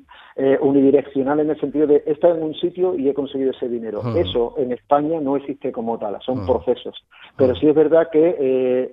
unidireccional 0.60 1.40
en 1.40 1.50
el 1.50 1.60
sentido 1.60 1.86
de 1.86 2.02
he 2.06 2.12
estado 2.12 2.36
en 2.36 2.42
un 2.42 2.54
sitio 2.54 2.96
y 2.96 3.08
he 3.08 3.14
conseguido 3.14 3.52
ese 3.52 3.68
dinero. 3.68 4.02
Eso 4.16 4.54
en 4.58 4.72
España 4.72 5.20
no 5.20 5.36
existe 5.36 5.70
como 5.70 5.98
tal, 5.98 6.18
son 6.24 6.44
procesos. 6.44 6.96
Pero 7.36 7.54
sí 7.54 7.67
es 7.70 7.74
verdad 7.74 8.08
que 8.10 8.36
eh, 8.38 8.92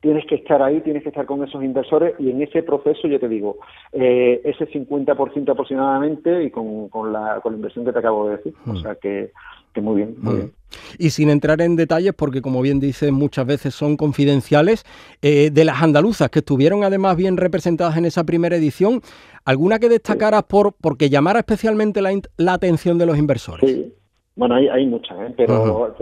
tienes 0.00 0.24
que 0.26 0.36
estar 0.36 0.62
ahí, 0.62 0.80
tienes 0.82 1.02
que 1.02 1.08
estar 1.08 1.26
con 1.26 1.42
esos 1.42 1.62
inversores 1.64 2.14
y 2.18 2.30
en 2.30 2.42
ese 2.42 2.62
proceso, 2.62 3.08
yo 3.08 3.18
te 3.18 3.28
digo, 3.28 3.58
eh, 3.92 4.40
ese 4.44 4.68
50% 4.70 5.50
aproximadamente 5.50 6.44
y 6.44 6.50
con, 6.50 6.88
con, 6.88 7.12
la, 7.12 7.40
con 7.42 7.52
la 7.52 7.56
inversión 7.56 7.84
que 7.84 7.92
te 7.92 7.98
acabo 7.98 8.28
de 8.28 8.36
decir. 8.36 8.54
O 8.66 8.72
mm. 8.72 8.82
sea 8.82 8.94
que, 8.94 9.32
que 9.72 9.80
muy 9.80 9.96
bien, 9.96 10.16
muy 10.20 10.34
mm. 10.34 10.36
bien. 10.36 10.52
Y 10.98 11.10
sin 11.10 11.30
entrar 11.30 11.60
en 11.60 11.76
detalles, 11.76 12.12
porque 12.14 12.42
como 12.42 12.62
bien 12.62 12.78
dices, 12.78 13.10
muchas 13.10 13.46
veces 13.46 13.74
son 13.74 13.96
confidenciales, 13.96 14.84
eh, 15.22 15.50
de 15.50 15.64
las 15.64 15.82
andaluzas 15.82 16.30
que 16.30 16.40
estuvieron 16.40 16.84
además 16.84 17.16
bien 17.16 17.36
representadas 17.36 17.96
en 17.96 18.04
esa 18.04 18.24
primera 18.24 18.56
edición, 18.56 19.00
¿alguna 19.44 19.78
que 19.78 19.88
destacaras 19.88 20.44
por 20.44 20.74
porque 20.74 21.08
llamara 21.08 21.40
especialmente 21.40 22.02
la, 22.02 22.10
la 22.36 22.52
atención 22.52 22.98
de 22.98 23.06
los 23.06 23.18
inversores? 23.18 23.70
Sí. 23.70 23.92
Bueno, 24.36 24.54
hay, 24.54 24.68
hay 24.68 24.86
muchas, 24.86 25.18
¿eh? 25.18 25.34
pero 25.34 25.94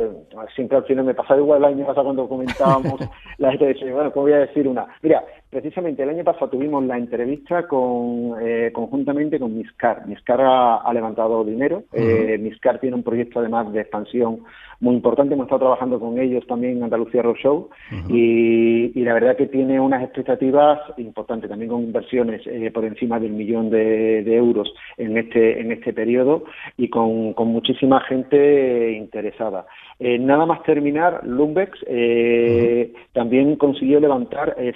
siempre 0.56 0.76
al 0.76 0.84
final 0.84 1.04
me 1.04 1.14
pasa 1.14 1.36
igual 1.36 1.58
el 1.58 1.72
año 1.72 1.86
pasado 1.86 2.06
cuando 2.06 2.28
comentábamos, 2.28 3.00
la 3.38 3.50
gente 3.50 3.68
dice, 3.68 3.92
bueno, 3.92 4.12
¿cómo 4.12 4.24
voy 4.24 4.32
a 4.32 4.38
decir 4.38 4.66
una? 4.66 4.86
Mira, 5.02 5.24
precisamente 5.54 6.02
el 6.02 6.08
año 6.08 6.24
pasado 6.24 6.50
tuvimos 6.50 6.84
la 6.84 6.98
entrevista 6.98 7.68
con 7.68 8.34
eh, 8.42 8.72
conjuntamente 8.72 9.38
con 9.38 9.56
Miscar. 9.56 10.04
Miscar 10.08 10.40
ha, 10.42 10.92
levantado 10.92 11.44
dinero. 11.44 11.84
eh, 11.92 12.36
Miscar 12.38 12.80
tiene 12.80 12.96
un 12.96 13.04
proyecto 13.04 13.38
además 13.38 13.72
de 13.72 13.82
expansión 13.82 14.40
muy 14.80 14.96
importante. 14.96 15.34
Hemos 15.34 15.46
estado 15.46 15.60
trabajando 15.60 16.00
con 16.00 16.18
ellos 16.18 16.44
también 16.46 16.78
en 16.78 16.82
Andalucía 16.82 17.22
Roadshow 17.22 17.70
y, 18.08 18.92
y, 18.98 19.04
la 19.04 19.14
verdad 19.14 19.36
que 19.36 19.46
tiene 19.46 19.78
unas 19.80 20.02
expectativas 20.02 20.80
importantes, 20.98 21.48
también 21.48 21.70
con 21.70 21.82
inversiones 21.82 22.42
eh, 22.46 22.70
por 22.72 22.84
encima 22.84 23.20
del 23.20 23.32
millón 23.32 23.70
de, 23.70 24.34
euros 24.34 24.74
en 24.96 25.16
este 25.16 25.60
en 25.60 25.70
este 25.70 25.92
periodo 25.92 26.44
y 26.76 26.88
con, 26.88 27.34
con 27.34 27.48
muchísima 27.48 28.00
gente 28.00 28.92
interesada. 28.92 29.66
Eh, 30.00 30.18
nada 30.18 30.44
más 30.44 30.62
terminar, 30.64 31.20
Lumbex 31.24 31.78
eh, 31.86 32.92
también 33.12 33.56
consiguió 33.56 34.00
levantar 34.00 34.56
eh, 34.58 34.72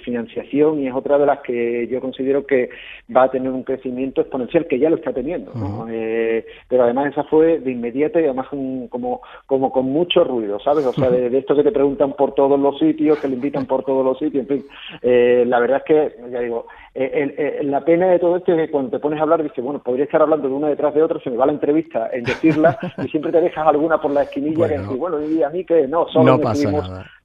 y 0.77 0.87
es 0.87 0.93
otra 0.93 1.17
de 1.17 1.25
las 1.25 1.39
que 1.39 1.87
yo 1.87 2.01
considero 2.01 2.45
que 2.45 2.69
va 3.15 3.23
a 3.23 3.31
tener 3.31 3.51
un 3.51 3.63
crecimiento 3.63 4.21
exponencial, 4.21 4.67
que 4.67 4.79
ya 4.79 4.89
lo 4.89 4.97
está 4.97 5.13
teniendo. 5.13 5.51
pero 6.67 6.83
además 6.83 7.11
esa 7.11 7.23
fue 7.23 7.59
de 7.59 7.71
inmediato 7.71 8.19
y 8.19 8.25
además 8.25 8.47
como, 8.89 9.21
como 9.45 9.71
con 9.71 9.85
mucho 9.85 10.23
ruido, 10.23 10.59
¿sabes? 10.59 10.85
O 10.85 10.93
sea, 10.93 11.09
de, 11.09 11.35
esto 11.37 11.55
que 11.55 11.63
te 11.63 11.71
preguntan 11.71 12.13
por 12.13 12.33
todos 12.33 12.59
los 12.59 12.77
sitios, 12.77 13.19
que 13.19 13.27
le 13.27 13.35
invitan 13.35 13.65
por 13.65 13.83
todos 13.83 14.05
los 14.05 14.19
sitios, 14.19 14.47
en 14.49 14.59
fin. 14.59 15.49
la 15.49 15.59
verdad 15.59 15.77
es 15.77 15.83
que, 15.83 16.31
ya 16.31 16.41
digo, 16.41 16.67
la 16.95 17.81
pena 17.81 18.07
de 18.07 18.19
todo 18.19 18.37
esto 18.37 18.53
es 18.53 18.65
que 18.65 18.71
cuando 18.71 18.91
te 18.91 18.99
pones 18.99 19.19
a 19.19 19.23
hablar 19.23 19.43
dices, 19.43 19.63
bueno, 19.63 19.79
podría 19.79 20.05
estar 20.05 20.21
hablando 20.21 20.47
de 20.47 20.53
una 20.53 20.67
detrás 20.67 20.93
de 20.93 21.03
otra, 21.03 21.19
se 21.19 21.29
me 21.29 21.37
va 21.37 21.45
la 21.45 21.53
entrevista 21.53 22.09
en 22.11 22.23
decirla 22.23 22.77
y 22.97 23.07
siempre 23.09 23.31
te 23.31 23.41
dejas 23.41 23.67
alguna 23.67 23.99
por 24.01 24.11
la 24.11 24.23
esquinilla 24.23 24.65
y 24.67 24.77
decir, 24.77 24.97
bueno, 24.97 25.21
y 25.21 25.43
a 25.43 25.49
mí 25.49 25.63
que 25.65 25.87
no, 25.87 26.07
solo 26.09 26.37
no 26.37 26.53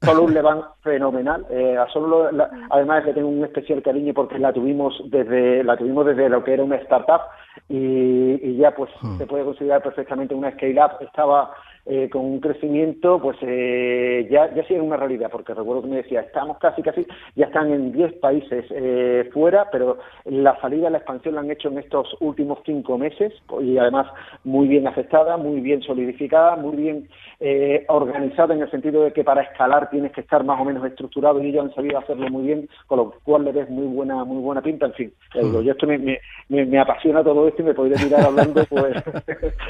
solo 0.01 0.23
un 0.23 0.33
Levan 0.33 0.61
fenomenal. 0.81 1.45
Eh, 1.49 1.77
solo 1.91 2.29
además 2.69 2.99
es 2.99 3.05
que 3.05 3.13
tengo 3.13 3.29
un 3.29 3.43
especial 3.43 3.81
cariño 3.81 4.13
porque 4.13 4.37
la 4.39 4.53
tuvimos 4.53 4.93
desde 5.05 5.63
la 5.63 5.77
tuvimos 5.77 6.05
desde 6.05 6.29
lo 6.29 6.43
que 6.43 6.53
era 6.53 6.63
una 6.63 6.75
startup 6.77 7.21
y, 7.69 8.57
ya 8.57 8.71
pues 8.71 8.89
hmm. 9.01 9.17
se 9.17 9.25
puede 9.25 9.43
considerar 9.43 9.81
perfectamente 9.81 10.35
una 10.35 10.51
scale 10.51 10.83
up. 10.83 10.91
Estaba 11.01 11.51
eh, 11.87 12.09
con 12.09 12.25
un 12.25 12.39
crecimiento, 12.39 13.21
pues 13.21 13.37
eh, 13.41 14.27
ya, 14.31 14.51
ya 14.55 14.65
sí 14.65 14.73
es 14.73 14.81
una 14.81 14.97
realidad, 14.97 15.29
porque 15.31 15.53
recuerdo 15.53 15.83
que 15.83 15.89
me 15.89 15.97
decía, 15.97 16.21
estamos 16.21 16.57
casi, 16.57 16.81
casi, 16.81 17.05
ya 17.35 17.45
están 17.45 17.71
en 17.71 17.91
10 17.91 18.13
países 18.13 18.65
eh, 18.71 19.29
fuera, 19.31 19.69
pero 19.71 19.99
la 20.23 20.59
salida, 20.61 20.89
la 20.89 20.97
expansión 20.97 21.35
la 21.35 21.41
han 21.41 21.51
hecho 21.51 21.67
en 21.67 21.77
estos 21.77 22.07
últimos 22.21 22.57
cinco 22.65 22.97
meses 22.97 23.33
y 23.61 23.77
además 23.77 24.07
muy 24.43 24.67
bien 24.67 24.87
aceptada, 24.87 25.37
muy 25.37 25.61
bien 25.61 25.83
solidificada, 25.83 26.55
muy 26.55 26.75
bien 26.75 27.07
organizada 27.89 28.55
en 28.55 28.61
el 28.61 28.71
sentido 28.71 29.03
de 29.03 29.11
que 29.11 29.23
para 29.23 29.43
escalar 29.43 29.89
tienes 29.89 30.11
que 30.13 30.21
estar 30.21 30.43
más 30.43 30.59
o 30.59 30.65
menos 30.65 30.83
estructurado 30.85 31.43
y 31.43 31.49
ellos 31.49 31.65
han 31.65 31.75
sabido 31.75 31.99
hacerlo 31.99 32.29
muy 32.29 32.47
bien, 32.47 32.67
con 32.87 32.97
lo 32.97 33.13
cual 33.23 33.43
le 33.43 33.51
ves 33.51 33.69
muy 33.69 33.85
buena 33.87 34.23
muy 34.23 34.41
buena 34.41 34.61
pinta, 34.61 34.87
en 34.87 34.93
fin, 34.93 35.13
digo, 35.33 35.61
yo 35.61 35.73
esto 35.73 35.85
me, 35.85 35.99
me, 35.99 36.65
me, 36.65 36.79
apasiona 36.79 37.23
todo 37.23 37.47
esto 37.47 37.61
y 37.61 37.65
me 37.65 37.73
podría 37.73 37.97
tirar 37.97 38.21
hablando 38.25 38.65
pues 38.65 38.95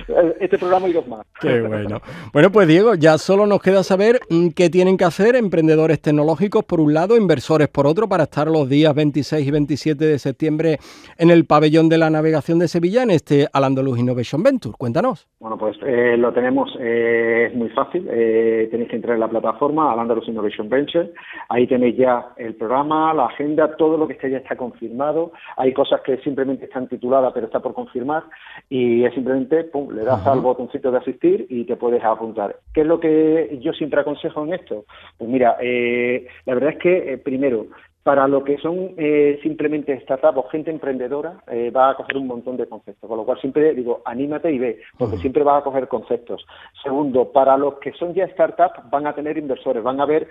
este 0.40 0.58
programa 0.58 0.88
y 0.88 0.94
dos 0.94 1.08
más. 1.08 1.26
Qué 1.42 1.62
bueno. 1.62 2.00
Bueno, 2.34 2.52
pues 2.52 2.68
Diego, 2.68 2.96
ya 2.96 3.18
solo 3.18 3.46
nos 3.46 3.62
queda 3.62 3.84
saber 3.84 4.20
mm, 4.30 4.50
qué 4.50 4.70
tienen 4.70 4.98
que 4.98 5.06
hacer 5.06 5.36
emprendedores 5.36 6.02
tecnológicos 6.02 6.64
por 6.66 6.80
un 6.80 6.94
lado, 6.94 7.18
inversores 7.18 7.68
por 7.68 7.88
otro, 7.88 8.08
para 8.08 8.24
estar 8.24 8.48
los 8.48 8.68
días 8.70 8.94
26 8.94 9.48
y 9.48 9.52
27 9.52 10.06
de 10.06 10.20
septiembre 10.20 10.78
en 11.18 11.30
el 11.30 11.46
pabellón 11.46 11.90
de 11.90 11.98
la 11.98 12.10
navegación 12.10 12.60
de 12.60 12.68
Sevilla 12.68 13.04
en 13.04 13.12
este 13.12 13.48
Al 13.54 13.64
Andalus 13.64 14.00
Innovation 14.00 14.44
Venture. 14.44 14.76
Cuéntanos. 14.78 15.28
Bueno, 15.40 15.58
pues 15.58 15.78
eh, 15.86 16.18
lo 16.18 16.34
tenemos, 16.34 16.76
eh, 16.80 17.48
es 17.50 17.56
muy 17.56 17.70
fácil. 17.70 18.08
Eh, 18.10 18.68
tenéis 18.72 18.90
que 18.90 18.96
entrar 18.96 19.16
en 19.16 19.22
la 19.22 19.28
plataforma 19.28 19.92
Al 19.92 20.00
Andalus 20.00 20.28
Innovation 20.28 20.70
Venture. 20.70 21.12
Ahí 21.50 21.68
tenéis 21.68 21.98
ya 21.98 22.34
el 22.38 22.56
programa, 22.56 23.14
la 23.14 23.26
agenda, 23.26 23.76
todo 23.78 23.98
lo 23.98 24.08
que 24.08 24.14
esté 24.14 24.30
ya 24.30 24.38
está 24.38 24.56
confirmado. 24.56 25.32
Hay 25.58 25.74
cosas 25.74 26.02
que 26.02 26.18
simplemente 26.18 26.66
están 26.66 26.88
tituladas, 26.88 27.32
pero 27.34 27.46
está 27.46 27.60
por 27.60 27.74
confirmar. 27.74 28.24
Y 28.70 29.04
es 29.04 29.14
simplemente, 29.14 29.64
pum, 29.66 29.92
le 29.92 30.04
das 30.04 30.26
al 30.26 30.40
botoncito 30.40 30.92
de 30.92 30.98
asistir 30.98 31.46
y 31.50 31.66
te 31.66 31.76
puedes 31.76 31.95
a 32.04 32.12
apuntar. 32.12 32.58
¿Qué 32.74 32.82
es 32.82 32.88
lo 32.88 33.00
que 33.00 33.58
yo 33.62 33.74
siempre 33.74 34.02
aconsejo 34.02 34.44
en 34.44 34.54
esto? 34.54 34.86
Pues 35.18 35.30
mira, 35.30 35.58
eh, 35.62 36.28
la 36.46 36.54
verdad 36.56 36.72
es 36.72 36.80
que, 36.80 37.14
eh, 37.14 37.18
primero, 37.18 37.68
para 38.04 38.28
lo 38.28 38.44
que 38.44 38.58
son 38.60 38.92
eh, 38.98 39.40
simplemente 39.42 40.00
startups 40.02 40.38
o 40.38 40.44
gente 40.50 40.70
emprendedora, 40.70 41.42
va 41.75 41.90
a 41.90 41.96
coger 41.96 42.18
un 42.18 42.28
montón 42.28 42.56
de 42.56 42.68
conceptos. 42.68 43.08
Con 43.10 43.18
lo 43.18 43.25
cual 43.25 43.40
siempre 43.40 43.74
digo, 43.74 44.04
anímate 44.06 44.52
y 44.52 44.60
ve, 44.60 44.80
porque 45.00 45.18
siempre 45.18 45.44
va 45.44 45.58
a 45.58 45.64
coger 45.64 45.88
conceptos. 45.88 46.46
Segundo, 46.84 47.32
para 47.32 47.58
los 47.58 47.80
que 47.80 47.94
son 47.94 48.14
ya 48.14 48.28
startups, 48.28 48.92
van 48.92 49.08
a 49.08 49.16
tener 49.16 49.40
inversores, 49.40 49.82
van 49.82 50.00
a 50.00 50.04
haber 50.04 50.28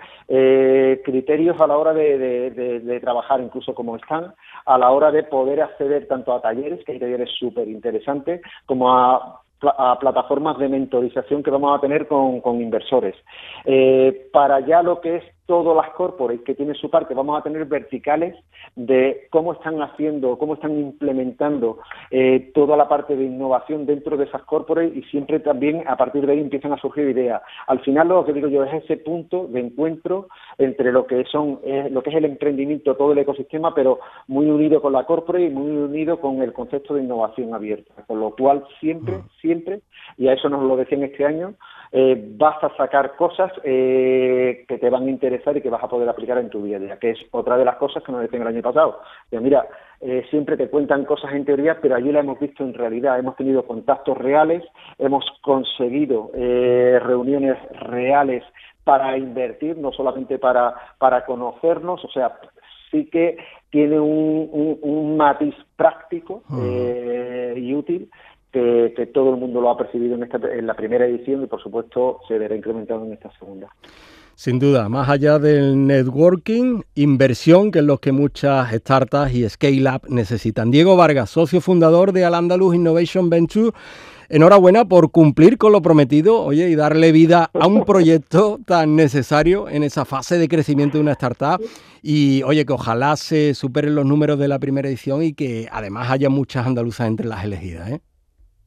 criterios 1.03 1.59
a 1.59 1.67
la 1.67 1.77
hora 1.77 1.93
de, 1.93 2.17
de, 2.49 2.99
trabajar, 3.01 3.41
incluso 3.41 3.75
como 3.75 3.97
están, 3.97 4.33
a 4.65 4.77
la 4.77 4.91
hora 4.91 5.11
de 5.11 5.23
poder 5.23 5.61
acceder 5.61 6.07
tanto 6.07 6.33
a 6.33 6.41
talleres, 6.41 6.81
que 6.85 6.93
hay 6.93 6.99
talleres 6.99 7.29
súper 7.37 7.67
interesantes, 7.67 8.39
como 8.65 8.89
a 8.89 9.41
a 9.61 9.97
plataformas 9.99 10.57
de 10.57 10.69
mentorización 10.69 11.43
que 11.43 11.51
vamos 11.51 11.77
a 11.77 11.81
tener 11.81 12.07
con, 12.07 12.41
con 12.41 12.61
inversores. 12.61 13.15
Eh, 13.65 14.29
para 14.31 14.59
ya 14.59 14.81
lo 14.81 15.01
que 15.01 15.17
es 15.17 15.23
todas 15.45 15.75
las 15.75 15.93
corporates 15.95 16.43
que 16.43 16.55
tienen 16.55 16.75
su 16.75 16.89
parte, 16.89 17.13
vamos 17.13 17.39
a 17.39 17.43
tener 17.43 17.65
verticales 17.65 18.35
de 18.75 19.27
cómo 19.29 19.53
están 19.53 19.81
haciendo, 19.81 20.37
cómo 20.37 20.55
están 20.55 20.77
implementando 20.79 21.79
eh, 22.09 22.51
toda 22.53 22.75
la 22.75 22.87
parte 22.87 23.15
de 23.15 23.25
innovación 23.25 23.85
dentro 23.85 24.17
de 24.17 24.25
esas 24.25 24.43
corporates 24.43 24.95
y 24.95 25.03
siempre 25.03 25.39
también 25.39 25.83
a 25.87 25.95
partir 25.97 26.25
de 26.25 26.33
ahí 26.33 26.39
empiezan 26.39 26.73
a 26.73 26.77
surgir 26.77 27.09
ideas. 27.09 27.41
Al 27.67 27.79
final 27.81 28.07
lo 28.07 28.25
que 28.25 28.33
digo 28.33 28.47
yo 28.47 28.63
es 28.63 28.83
ese 28.83 28.97
punto 28.97 29.47
de 29.47 29.59
encuentro 29.59 30.27
entre 30.57 30.91
lo 30.91 31.05
que 31.05 31.23
son 31.25 31.59
eh, 31.63 31.89
lo 31.91 32.01
que 32.01 32.09
es 32.09 32.15
el 32.15 32.25
emprendimiento, 32.25 32.95
todo 32.95 33.11
el 33.11 33.19
ecosistema, 33.19 33.73
pero 33.75 33.99
muy 34.27 34.47
unido 34.47 34.81
con 34.81 34.93
la 34.93 35.05
corporate 35.05 35.45
y 35.45 35.49
muy 35.49 35.71
unido 35.71 36.19
con 36.19 36.41
el 36.41 36.53
concepto 36.53 36.95
de 36.95 37.03
innovación 37.03 37.53
abierta. 37.53 38.03
Con 38.07 38.19
lo 38.19 38.31
cual 38.31 38.63
siempre, 38.79 39.15
siempre, 39.41 39.81
y 40.17 40.27
a 40.27 40.33
eso 40.33 40.49
nos 40.49 40.63
lo 40.63 40.75
decían 40.75 41.03
este 41.03 41.25
año, 41.25 41.53
eh, 41.91 42.33
vas 42.37 42.61
a 42.63 42.75
sacar 42.75 43.15
cosas 43.15 43.51
eh, 43.63 44.65
que 44.67 44.77
te 44.77 44.89
van 44.89 45.03
a 45.03 45.09
interesar 45.09 45.34
y 45.55 45.61
que 45.61 45.69
vas 45.69 45.83
a 45.83 45.87
poder 45.87 46.07
aplicar 46.09 46.37
en 46.37 46.49
tu 46.49 46.63
día 46.63 46.77
a 46.77 46.79
día, 46.79 46.99
que 46.99 47.11
es 47.11 47.19
otra 47.31 47.57
de 47.57 47.65
las 47.65 47.75
cosas 47.77 48.03
que 48.03 48.11
nos 48.11 48.21
decían 48.21 48.41
el 48.43 48.49
año 48.49 48.61
pasado. 48.61 48.99
Que 49.29 49.39
mira, 49.39 49.65
eh, 50.01 50.25
siempre 50.29 50.57
te 50.57 50.69
cuentan 50.69 51.05
cosas 51.05 51.33
en 51.33 51.45
teoría, 51.45 51.79
pero 51.81 51.95
allí 51.95 52.11
la 52.11 52.19
hemos 52.19 52.39
visto 52.39 52.63
en 52.63 52.73
realidad. 52.73 53.19
Hemos 53.19 53.35
tenido 53.35 53.65
contactos 53.65 54.17
reales, 54.17 54.63
hemos 54.97 55.25
conseguido 55.41 56.31
reuniones 56.33 57.57
reales 57.79 58.43
para 58.83 59.17
invertir, 59.17 59.77
no 59.77 59.91
solamente 59.91 60.37
para, 60.37 60.75
para 60.99 61.25
conocernos, 61.25 62.05
o 62.05 62.09
sea, 62.09 62.37
sí 62.91 63.09
que 63.09 63.37
tiene 63.71 63.99
un, 63.99 64.79
un, 64.81 65.17
matiz 65.17 65.55
práctico 65.75 66.43
y 67.55 67.73
útil 67.73 68.09
que, 68.51 69.09
todo 69.13 69.31
el 69.31 69.37
mundo 69.37 69.59
lo 69.59 69.69
ha 69.69 69.77
percibido 69.77 70.15
en, 70.15 70.23
esta, 70.23 70.37
en 70.37 70.65
la 70.65 70.75
primera 70.75 71.05
edición 71.05 71.43
y 71.43 71.47
por 71.47 71.61
supuesto 71.61 72.21
se 72.27 72.37
verá 72.37 72.55
incrementado 72.55 73.03
en 73.03 73.13
esta 73.13 73.29
segunda. 73.37 73.67
Sin 74.37 74.59
duda, 74.59 74.89
más 74.89 75.07
allá 75.07 75.39
del 75.39 75.87
networking, 75.87 76.81
inversión, 76.93 77.71
que 77.71 77.79
es 77.79 77.85
lo 77.85 77.99
que 77.99 78.11
muchas 78.11 78.69
startups 78.73 79.33
y 79.33 79.47
scale-up 79.47 80.01
necesitan. 80.09 80.71
Diego 80.71 80.97
Vargas, 80.97 81.29
socio 81.29 81.61
fundador 81.61 82.11
de 82.11 82.25
Al-Andalus 82.25 82.75
Innovation 82.75 83.29
Venture, 83.29 83.71
enhorabuena 84.27 84.83
por 84.83 85.09
cumplir 85.11 85.57
con 85.57 85.71
lo 85.71 85.81
prometido, 85.81 86.41
oye, 86.41 86.69
y 86.69 86.75
darle 86.75 87.13
vida 87.13 87.49
a 87.53 87.65
un 87.65 87.85
proyecto 87.85 88.59
tan 88.65 88.97
necesario 88.97 89.69
en 89.69 89.83
esa 89.83 90.03
fase 90.03 90.37
de 90.37 90.49
crecimiento 90.49 90.97
de 90.97 91.03
una 91.03 91.13
startup. 91.13 91.61
Y 92.01 92.43
oye, 92.43 92.65
que 92.65 92.73
ojalá 92.73 93.15
se 93.15 93.53
superen 93.53 93.95
los 93.95 94.05
números 94.05 94.37
de 94.37 94.49
la 94.49 94.59
primera 94.59 94.89
edición 94.89 95.23
y 95.23 95.31
que 95.31 95.69
además 95.71 96.11
haya 96.11 96.29
muchas 96.29 96.67
andaluzas 96.67 97.07
entre 97.07 97.25
las 97.25 97.45
elegidas. 97.45 97.89
¿eh? 97.89 98.01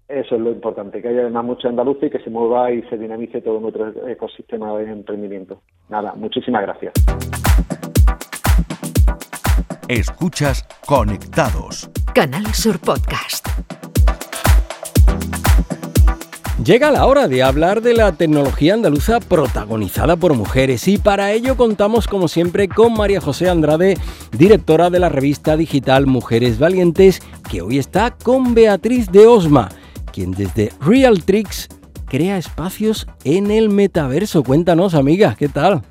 Eso 0.08 0.36
es 0.36 0.40
lo 0.40 0.50
importante, 0.50 1.02
que 1.02 1.08
haya 1.08 1.20
además 1.20 1.44
mucho 1.44 1.68
andaluz 1.68 1.98
y 2.02 2.08
que 2.08 2.18
se 2.20 2.30
mueva 2.30 2.72
y 2.72 2.80
se 2.84 2.96
dinamice 2.96 3.42
todo 3.42 3.60
nuestro 3.60 4.08
ecosistema 4.08 4.74
de 4.78 4.90
emprendimiento. 4.90 5.60
Nada, 5.90 6.14
muchísimas 6.14 6.62
gracias. 6.62 6.94
Escuchas 9.86 10.66
Conectados. 10.86 11.90
Canal 12.14 12.46
Sur 12.54 12.78
Podcast. 12.78 13.46
Llega 16.64 16.90
la 16.90 17.06
hora 17.06 17.28
de 17.28 17.42
hablar 17.42 17.82
de 17.82 17.94
la 17.94 18.12
tecnología 18.12 18.74
andaluza 18.74 19.20
protagonizada 19.20 20.16
por 20.16 20.34
mujeres 20.34 20.88
y 20.88 20.98
para 20.98 21.32
ello 21.32 21.56
contamos 21.56 22.08
como 22.08 22.28
siempre 22.28 22.66
con 22.66 22.94
María 22.94 23.20
José 23.20 23.48
Andrade, 23.48 23.96
directora 24.36 24.90
de 24.90 24.98
la 24.98 25.08
revista 25.08 25.56
digital 25.56 26.06
Mujeres 26.06 26.58
Valientes, 26.58 27.20
que 27.50 27.62
hoy 27.62 27.78
está 27.78 28.10
con 28.10 28.54
Beatriz 28.54 29.12
de 29.12 29.26
Osma, 29.26 29.68
quien 30.18 30.32
desde 30.32 30.70
Real 30.84 31.24
Tricks 31.24 31.68
crea 32.08 32.38
espacios 32.38 33.06
en 33.24 33.52
el 33.52 33.68
metaverso. 33.68 34.42
Cuéntanos, 34.42 34.96
amiga, 34.96 35.36
¿qué 35.38 35.46
tal? 35.46 35.82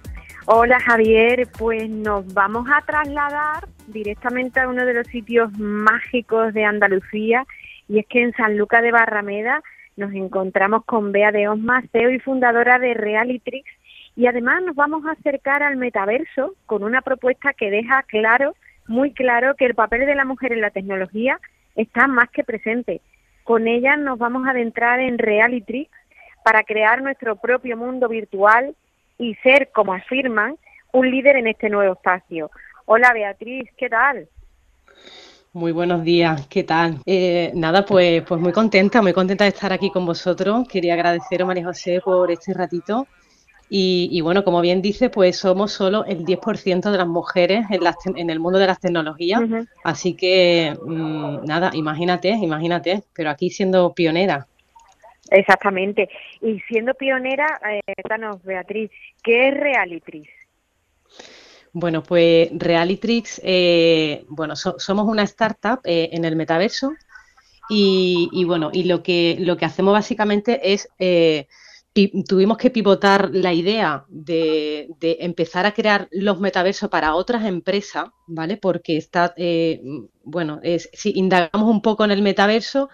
Hola 0.48 0.82
Javier, 0.82 1.48
pues 1.58 1.90
nos 1.90 2.34
vamos 2.34 2.68
a 2.70 2.82
trasladar 2.82 3.70
directamente 3.88 4.60
a 4.60 4.68
uno 4.68 4.86
de 4.86 4.96
los 4.96 5.08
sitios 5.08 5.58
mágicos 5.58 6.54
de 6.54 6.66
Andalucía 6.66 7.46
y 7.88 8.00
es 8.00 8.06
que 8.08 8.22
en 8.22 8.34
San 8.34 8.58
Lucas 8.58 8.82
de 8.82 8.92
Barrameda 8.92 9.62
nos 9.96 10.12
encontramos 10.12 10.84
con 10.84 11.14
Bea 11.14 11.32
de 11.32 11.48
Osma, 11.48 11.82
CEO 11.94 12.12
y 12.12 12.20
fundadora 12.20 12.80
de 12.80 12.96
Realitrix, 12.96 13.66
y 14.18 14.28
además 14.28 14.62
nos 14.62 14.76
vamos 14.76 15.06
a 15.06 15.12
acercar 15.12 15.64
al 15.64 15.78
metaverso 15.78 16.54
con 16.66 16.84
una 16.84 17.02
propuesta 17.02 17.54
que 17.54 17.72
deja 17.72 18.04
claro, 18.04 18.56
muy 18.88 19.14
claro, 19.14 19.56
que 19.56 19.66
el 19.66 19.74
papel 19.74 20.06
de 20.06 20.16
la 20.16 20.26
mujer 20.26 20.52
en 20.52 20.60
la 20.60 20.72
tecnología 20.72 21.40
está 21.78 22.08
más 22.08 22.30
que 22.30 22.44
presente. 22.44 23.00
Con 23.48 23.66
ella 23.66 23.96
nos 23.96 24.20
vamos 24.20 24.46
a 24.46 24.52
adentrar 24.52 25.00
en 25.00 25.18
Realitrix 25.18 25.90
para 26.44 26.64
crear 26.64 27.02
nuestro 27.02 27.38
propio 27.38 27.78
mundo 27.78 28.10
virtual 28.10 28.76
y 29.18 29.36
ser, 29.36 29.70
como 29.74 29.94
afirman, 29.94 30.58
un 30.92 31.10
líder 31.10 31.38
en 31.38 31.48
este 31.48 31.70
nuevo 31.70 31.94
espacio. 31.94 32.52
Hola 32.84 33.14
Beatriz, 33.14 33.70
¿qué 33.78 33.88
tal? 33.88 34.28
Muy 35.54 35.72
buenos 35.72 36.04
días, 36.04 36.46
¿qué 36.48 36.66
tal? 36.66 36.98
Eh, 37.06 37.54
nada, 37.56 37.86
pues, 37.86 38.22
pues 38.24 38.42
muy 38.42 38.52
contenta, 38.52 39.02
muy 39.02 39.14
contenta 39.14 39.46
de 39.46 39.52
estar 39.52 39.72
aquí 39.72 39.92
con 39.92 40.06
vosotros. 40.06 40.68
Quería 40.68 40.96
agradeceros, 40.96 41.48
María 41.48 41.64
José, 41.64 42.02
por 42.04 42.30
este 42.30 42.54
ratito. 42.54 43.08
Y, 43.70 44.22
bueno, 44.22 44.46
como 44.46 44.62
bien 44.62 44.82
dice, 44.82 45.10
pues 45.10 45.38
somos 45.38 45.74
solo 45.74 46.06
el 46.06 46.24
10% 46.26 46.90
de 46.90 46.98
las 46.98 47.08
mujeres 47.08 47.66
en, 47.70 48.30
el 48.30 48.40
mundo 48.40 48.60
de 48.60 48.68
las 48.68 48.80
tecnologías. 48.80 49.42
Así 49.84 50.14
que, 50.14 50.74
mm, 50.82 51.46
nada, 51.46 51.72
imagínate, 51.74 52.30
imagínate, 52.30 53.04
pero 53.14 53.30
aquí 53.30 53.50
siendo 53.50 53.94
pionera. 53.94 54.48
Exactamente. 55.30 56.10
Y 56.42 56.60
siendo 56.62 56.94
pionera, 56.94 57.60
eh, 57.70 57.82
Beatriz, 58.44 58.90
¿qué 59.22 59.50
es 59.50 59.54
Realitriz? 59.54 60.30
Bueno, 61.74 62.02
pues 62.02 62.50
Realitrix, 62.54 63.40
eh, 63.44 64.26
bueno, 64.30 64.56
somos 64.56 65.08
una 65.08 65.24
startup 65.24 65.80
eh, 65.84 66.10
en 66.12 66.26
el 66.26 66.36
metaverso 66.36 66.94
y, 67.70 68.44
bueno, 68.46 68.72
y 68.74 68.86
lo 68.86 69.04
que, 69.04 69.36
lo 69.40 69.58
que 69.58 69.66
hacemos 69.66 69.94
básicamente 69.94 70.74
es, 70.74 70.90
eh, 70.98 71.48
tuvimos 72.28 72.58
que 72.58 72.70
pivotar 72.70 73.30
la 73.34 73.54
idea 73.54 74.06
de, 74.10 74.88
empezar 75.02 75.66
a 75.66 75.74
crear 75.74 76.08
los 76.12 76.40
metaversos 76.40 76.90
para 76.90 77.16
otras 77.16 77.46
empresas, 77.46 78.06
¿vale? 78.28 78.58
Porque 78.58 78.98
está, 78.98 79.34
bueno, 80.24 80.60
si 80.94 81.14
indagamos 81.16 81.70
un 81.70 81.82
poco 81.82 82.06
en 82.06 82.12
el 82.12 82.22
metaverso, 82.22 82.90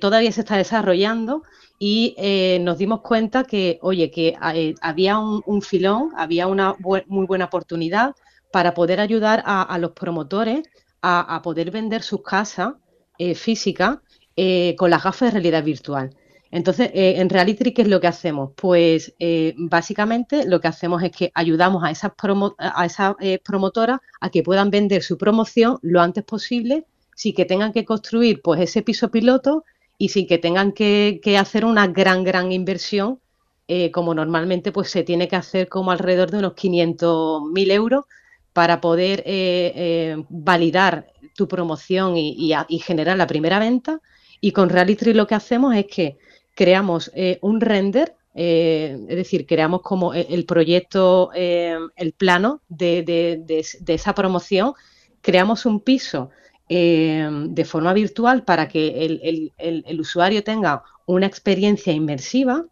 todavía 0.00 0.32
se 0.32 0.40
está 0.40 0.56
desarrollando 0.56 1.42
y 1.78 2.14
eh, 2.18 2.58
nos 2.60 2.78
dimos 2.78 3.00
cuenta 3.00 3.44
que, 3.44 3.78
oye, 3.82 4.10
que 4.10 4.36
eh, 4.54 4.74
había 4.80 5.18
un, 5.18 5.62
filón, 5.62 6.10
había 6.16 6.46
una 6.46 6.74
muy 7.06 7.26
buena 7.26 7.46
oportunidad 7.46 8.14
para 8.52 8.74
poder 8.74 9.00
ayudar 9.00 9.42
a, 9.44 9.76
los 9.78 9.92
promotores 9.92 10.62
a, 11.02 11.40
poder 11.42 11.70
vender 11.70 12.02
sus 12.02 12.22
casas 12.22 12.74
eh, 13.18 13.34
físicas 13.34 13.98
con 14.76 14.90
las 14.90 15.02
gafas 15.02 15.28
de 15.28 15.30
realidad 15.32 15.62
virtual. 15.62 16.10
Entonces, 16.54 16.90
en 16.94 17.28
Reality, 17.28 17.72
¿qué 17.72 17.82
es 17.82 17.88
lo 17.88 18.00
que 18.00 18.06
hacemos? 18.06 18.52
Pues 18.54 19.14
básicamente 19.56 20.46
lo 20.46 20.60
que 20.60 20.68
hacemos 20.68 21.02
es 21.02 21.10
que 21.10 21.32
ayudamos 21.34 21.82
a 21.82 21.90
esas, 21.90 22.12
a 22.58 22.86
esas 22.86 23.16
promotoras 23.42 23.98
a 24.20 24.30
que 24.30 24.42
puedan 24.44 24.70
vender 24.70 25.02
su 25.02 25.18
promoción 25.18 25.78
lo 25.82 26.00
antes 26.00 26.22
posible, 26.22 26.86
sin 27.14 27.34
que 27.34 27.44
tengan 27.44 27.72
que 27.72 27.84
construir 27.84 28.40
pues 28.42 28.60
ese 28.60 28.82
piso 28.82 29.10
piloto 29.10 29.64
y 29.98 30.08
sin 30.08 30.26
que 30.26 30.38
tengan 30.38 30.72
que, 30.72 31.20
hacer 31.38 31.64
una 31.64 31.86
gran, 31.86 32.24
gran 32.24 32.52
inversión, 32.52 33.20
eh, 33.68 33.90
como 33.90 34.14
normalmente 34.14 34.72
pues 34.72 34.90
se 34.90 35.04
tiene 35.04 35.28
que 35.28 35.36
hacer 35.36 35.68
como 35.68 35.90
alrededor 35.90 36.30
de 36.30 36.38
unos 36.38 36.54
500.000 36.54 37.70
euros 37.72 38.04
para 38.52 38.80
poder 38.80 39.20
eh, 39.20 39.72
eh, 39.74 40.24
validar 40.28 41.06
tu 41.34 41.48
promoción 41.48 42.16
y, 42.16 42.54
generar 42.80 43.16
la 43.16 43.26
primera 43.26 43.58
venta. 43.58 44.00
Y 44.40 44.52
con 44.52 44.68
Reality 44.68 45.14
lo 45.14 45.26
que 45.26 45.34
hacemos 45.34 45.74
es 45.74 45.86
que 45.86 46.18
creamos 46.54 47.10
un 47.40 47.60
render, 47.60 48.16
es 48.34 49.06
decir, 49.08 49.46
creamos 49.46 49.82
como 49.82 50.14
el, 50.14 50.44
proyecto, 50.46 51.30
el 51.32 52.12
plano 52.16 52.62
de, 52.68 53.02
de 53.04 53.94
esa 53.94 54.14
promoción, 54.14 54.74
creamos 55.20 55.66
un 55.66 55.80
piso 55.80 56.30
eh, 56.68 57.28
de 57.30 57.64
forma 57.66 57.92
virtual 57.92 58.42
para 58.44 58.68
que 58.68 59.04
el, 59.58 60.00
usuario 60.00 60.42
tenga 60.42 60.82
una 61.06 61.26
experiencia 61.26 61.92
inmersiva, 61.92 62.64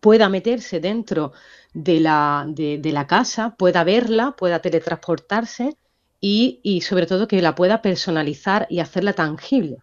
pueda 0.00 0.28
meterse 0.28 0.80
dentro 0.80 1.32
de 1.72 2.00
la, 2.00 2.44
de, 2.48 2.80
la 2.92 3.06
casa, 3.06 3.54
pueda 3.56 3.84
verla, 3.84 4.34
pueda 4.36 4.60
teletransportarse 4.60 5.76
y, 6.20 6.80
sobre 6.80 7.06
todo 7.06 7.28
que 7.28 7.40
la 7.40 7.54
pueda 7.54 7.80
personalizar 7.80 8.66
y 8.70 8.80
hacerla 8.80 9.12
tangible. 9.12 9.76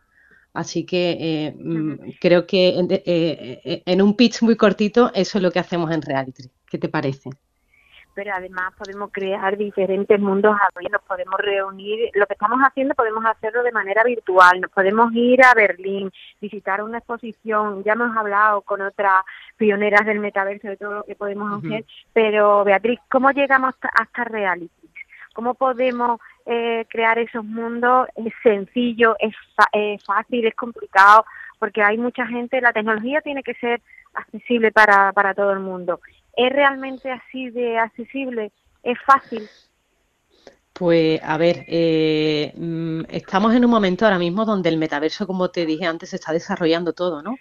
Así 0.54 0.86
que 0.86 1.18
eh, 1.20 1.56
mm, 1.58 1.94
creo 2.22 2.46
que 2.46 2.78
en, 2.78 2.88
eh, 2.92 3.84
en, 3.86 4.02
un 4.02 4.16
pitch 4.16 4.42
muy 4.44 4.56
cortito 4.56 5.12
eso 5.14 5.38
es 5.38 5.42
lo 5.42 5.52
que 5.52 5.60
hacemos 5.60 5.92
en 5.92 6.02
Reality. 6.02 6.44
¿Qué 6.70 6.78
te 6.78 6.90
parece? 6.90 7.30
pero 8.14 8.32
además 8.34 8.74
podemos 8.78 9.10
crear 9.12 9.58
diferentes 9.58 10.20
mundos 10.20 10.56
nos 10.92 11.02
podemos 11.04 11.40
reunir, 11.40 12.12
lo 12.14 12.28
que 12.28 12.34
estamos 12.34 12.60
haciendo 12.60 12.94
podemos 12.94 13.26
hacerlo 13.26 13.64
de 13.64 13.72
manera 13.72 14.04
virtual, 14.04 14.62
nos 14.62 14.72
podemos 14.72 15.12
ir 15.14 15.44
a 15.44 15.54
Berlín, 15.54 16.12
visitar 16.40 16.84
una 16.84 17.00
exposición, 17.00 17.84
ya 17.84 17.94
hemos 17.94 18.16
hablado 18.16 18.62
con 18.62 18.82
otras 18.82 19.24
pioneras 19.58 20.06
del 20.06 20.20
metaverso 20.20 20.68
de 20.68 20.78
todo 20.78 20.94
lo 20.94 21.04
que 21.04 21.16
podemos 21.16 21.64
hacer, 21.64 21.86
pero 22.12 22.64
Beatriz, 22.64 23.00
¿cómo 23.10 23.32
llegamos 23.32 23.74
hasta 23.94 24.24
reality? 24.26 24.70
¿Cómo 25.34 25.56
podemos 25.56 26.20
eh, 26.46 26.86
crear 26.90 27.20
esos 27.20 27.44
mundos? 27.44 28.08
Es 28.16 28.34
sencillo, 28.42 29.16
es, 29.20 29.34
es 29.72 30.04
fácil, 30.04 30.46
es 30.46 30.56
complicado, 30.56 31.26
porque 31.60 31.82
hay 31.82 31.98
mucha 31.98 32.26
gente, 32.28 32.62
la 32.62 32.74
tecnología 32.74 33.22
tiene 33.22 33.44
que 33.44 33.54
ser 33.56 33.82
accesible 34.14 34.72
para, 34.72 35.12
para 35.14 35.34
todo 35.34 35.52
el 35.52 35.60
mundo 35.60 36.00
¿Es 36.36 36.52
realmente 36.52 37.12
así 37.12 37.50
de 37.52 37.78
accesible? 37.78 38.52
¿Es 38.82 38.98
fácil? 39.06 39.48
Pues 40.74 41.22
a 41.24 41.38
ver, 41.38 41.66
eh, 41.68 42.52
mm, 42.56 43.02
estamos 43.10 43.54
en 43.54 43.64
un 43.64 43.70
momento 43.70 44.06
ahora 44.06 44.18
mismo 44.18 44.44
donde 44.44 44.70
el 44.70 44.78
metaverso, 44.78 45.28
como 45.28 45.52
te 45.52 45.66
dije 45.68 45.86
antes, 45.86 46.10
se 46.10 46.16
está 46.16 46.34
desarrollando 46.34 46.94
todo, 46.94 47.22
¿no? 47.22 47.38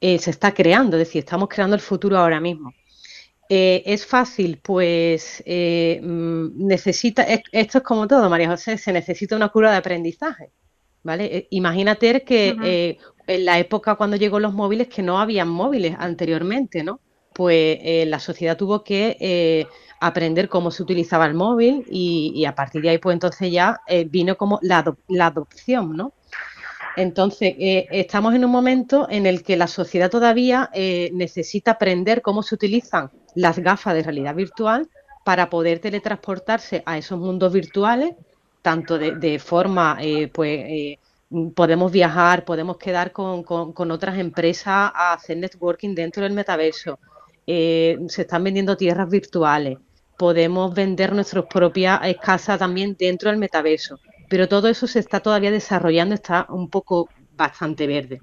Eh, 0.00 0.18
se 0.18 0.30
está 0.30 0.52
creando, 0.52 0.98
es 0.98 1.06
decir, 1.06 1.20
estamos 1.20 1.48
creando 1.48 1.74
el 1.74 1.80
futuro 1.80 2.18
ahora 2.18 2.40
mismo. 2.40 2.74
Eh, 3.48 3.82
¿Es 3.86 4.06
fácil? 4.06 4.60
Pues 4.62 5.42
mm, 5.46 6.66
necesita, 6.66 7.22
esto 7.22 7.78
es 7.78 7.84
como 7.84 8.06
todo, 8.08 8.28
María 8.28 8.50
José, 8.50 8.78
se 8.78 8.92
necesita 8.92 9.36
una 9.36 9.48
cura 9.48 9.70
de 9.70 9.76
aprendizaje, 9.76 10.50
¿vale? 11.02 11.46
imagínate 11.50 12.22
que 12.24 12.98
en 13.28 13.44
la 13.44 13.58
época 13.58 13.94
cuando 13.96 14.16
llegó 14.16 14.40
los 14.40 14.52
móviles, 14.52 14.88
que 14.88 15.02
no 15.02 15.20
habían 15.20 15.48
móviles 15.48 15.94
anteriormente, 15.98 16.82
¿no? 16.82 17.00
pues 17.36 17.78
eh, 17.82 18.06
la 18.06 18.18
sociedad 18.18 18.56
tuvo 18.56 18.82
que 18.82 19.18
eh, 19.20 19.66
aprender 20.00 20.48
cómo 20.48 20.70
se 20.70 20.82
utilizaba 20.82 21.26
el 21.26 21.34
móvil 21.34 21.84
y, 21.90 22.46
a 22.46 22.54
partir 22.54 22.80
de 22.80 22.88
ahí, 22.88 22.98
pues 22.98 23.12
entonces 23.12 23.52
ya 23.52 23.78
eh, 23.86 24.06
vino 24.08 24.38
como 24.38 24.58
la, 24.62 24.82
adopción, 25.20 25.94
¿no? 25.94 26.14
Entonces, 26.96 27.54
estamos 27.58 28.34
en 28.34 28.44
un 28.44 28.50
momento 28.50 29.06
en 29.10 29.26
el 29.26 29.42
que 29.42 29.56
la 29.56 29.66
sociedad 29.66 30.10
todavía 30.10 30.70
necesita 31.12 31.72
aprender 31.72 32.22
cómo 32.22 32.42
se 32.42 32.54
utilizan 32.54 33.10
las 33.34 33.58
gafas 33.58 33.94
de 33.94 34.02
realidad 34.02 34.34
virtual 34.34 34.88
para 35.24 35.50
poder 35.50 35.78
teletransportarse 35.78 36.82
a 36.86 36.96
esos 36.96 37.18
mundos 37.18 37.52
virtuales, 37.52 38.14
tanto 38.62 38.98
de, 38.98 39.38
forma, 39.38 39.98
pues, 40.32 40.98
podemos 41.54 41.90
viajar, 41.90 42.44
podemos 42.44 42.76
quedar 42.76 43.12
con, 43.12 43.42
con, 43.42 43.90
otras 43.90 44.18
empresas 44.18 44.90
a 44.94 45.14
hacer 45.14 45.36
networking 45.36 45.94
dentro 45.94 46.22
del 46.22 46.32
metaverso, 46.32 46.98
eh, 47.46 47.98
se 48.08 48.22
están 48.22 48.44
vendiendo 48.44 48.76
tierras 48.76 49.08
virtuales, 49.08 49.78
podemos 50.16 50.74
vender 50.74 51.12
nuestras 51.12 51.46
propias 51.46 52.00
casas 52.22 52.58
también 52.58 52.96
dentro 52.98 53.30
del 53.30 53.38
metaverso, 53.38 53.98
pero 54.28 54.48
todo 54.48 54.68
eso 54.68 54.86
se 54.86 54.98
está 54.98 55.20
todavía 55.20 55.50
desarrollando, 55.50 56.14
está 56.14 56.46
un 56.48 56.68
poco 56.68 57.08
bastante 57.36 57.86
verde. 57.86 58.20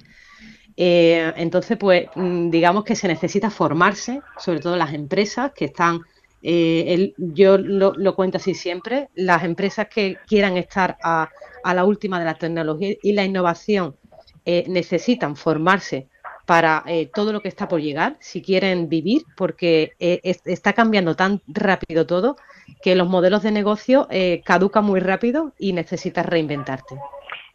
Eh, 0.76 1.32
entonces, 1.38 1.78
pues 1.78 2.08
mm, 2.16 2.50
digamos 2.50 2.84
que 2.84 2.96
se 2.96 3.08
necesita 3.08 3.50
formarse, 3.50 4.22
sobre 4.38 4.60
todo 4.60 4.76
las 4.76 4.94
empresas 4.94 5.52
que 5.56 5.66
están, 5.66 6.02
eh, 6.42 7.14
yo 7.18 7.58
lo, 7.58 8.16
cuento 8.16 8.38
así 8.38 8.54
siempre, 8.54 9.10
las 9.16 9.44
empresas 9.44 9.88
que 9.88 10.18
quieran 10.28 10.58
estar 10.58 10.98
a, 11.04 11.30
la 11.64 11.86
última 11.86 12.20
de 12.20 12.26
la 12.26 12.34
tecnología 12.34 12.96
y 13.02 13.14
la 13.14 13.24
innovación 13.24 13.96
necesitan 14.46 15.38
formarse 15.38 16.10
para 16.46 16.84
eh, 16.88 17.10
todo 17.14 17.32
lo 17.32 17.42
que 17.42 17.48
está 17.48 17.68
por 17.68 17.82
llegar, 17.82 18.18
si 18.20 18.42
quieren 18.42 18.90
vivir, 18.90 19.24
porque 19.38 19.94
eh, 20.00 20.20
está 20.46 20.74
cambiando 20.74 21.16
tan 21.16 21.42
rápido 21.48 22.06
todo 22.06 22.36
que 22.82 22.96
los 22.96 23.08
modelos 23.08 23.44
de 23.44 23.52
negocio 23.52 24.08
eh, 24.10 24.42
caducan 24.46 24.86
muy 24.86 25.00
rápido 25.00 25.54
y 25.58 25.74
necesitas 25.74 26.26
reinventarte. 26.26 26.96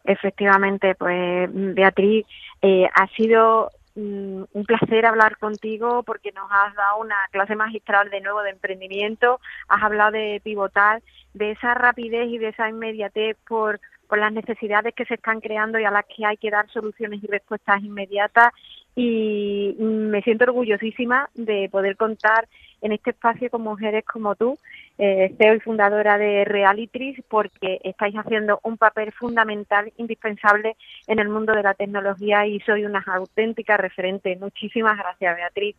Efectivamente, 0.03 0.95
pues 0.95 1.49
Beatriz, 1.51 2.25
ha 2.61 3.07
sido 3.15 3.69
mm, 3.95 4.43
un 4.53 4.65
placer 4.65 5.05
hablar 5.05 5.37
contigo 5.37 6.03
porque 6.03 6.31
nos 6.31 6.49
has 6.51 6.73
dado 6.75 6.99
una 6.99 7.17
clase 7.31 7.55
magistral 7.55 8.09
de 8.09 8.21
nuevo 8.21 8.41
de 8.41 8.51
emprendimiento, 8.51 9.39
has 9.67 9.83
hablado 9.83 10.11
de 10.11 10.41
pivotar, 10.43 11.01
de 11.33 11.51
esa 11.51 11.73
rapidez 11.75 12.27
y 12.29 12.37
de 12.37 12.49
esa 12.49 12.69
inmediatez 12.69 13.37
por 13.47 13.79
por 14.09 14.17
las 14.17 14.33
necesidades 14.33 14.95
que 14.95 15.05
se 15.05 15.13
están 15.13 15.39
creando 15.39 15.77
y 15.77 15.85
a 15.85 15.91
las 15.91 16.03
que 16.05 16.25
hay 16.25 16.35
que 16.35 16.49
dar 16.49 16.67
soluciones 16.71 17.23
y 17.23 17.27
respuestas 17.27 17.83
inmediatas 17.83 18.51
y 18.95 19.75
me 19.79 20.23
siento 20.23 20.45
orgullosísima 20.45 21.29
de 21.35 21.69
poder 21.71 21.95
contar 21.95 22.47
en 22.81 22.91
este 22.91 23.11
espacio 23.11 23.51
con 23.51 23.61
mujeres 23.61 24.03
como 24.03 24.35
tú, 24.35 24.57
eh, 24.99 25.33
CEO 25.37 25.55
y 25.55 25.59
fundadora 25.61 26.17
de 26.17 26.43
Realitris, 26.45 27.19
porque 27.29 27.79
estáis 27.83 28.15
haciendo 28.15 28.59
un 28.63 28.77
papel 28.77 29.11
fundamental, 29.13 29.91
indispensable 29.97 30.75
en 31.07 31.19
el 31.19 31.29
mundo 31.29 31.53
de 31.53 31.63
la 31.63 31.73
tecnología 31.73 32.45
y 32.45 32.59
soy 32.59 32.85
una 32.85 33.03
auténtica 33.07 33.77
referente. 33.77 34.37
Muchísimas 34.39 34.97
gracias, 34.97 35.35
Beatriz. 35.35 35.75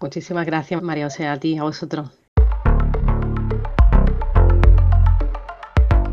Muchísimas 0.00 0.46
gracias, 0.46 0.80
María 0.80 1.04
José, 1.04 1.26
a 1.26 1.38
ti, 1.38 1.58
a 1.58 1.64
vosotros. 1.64 2.10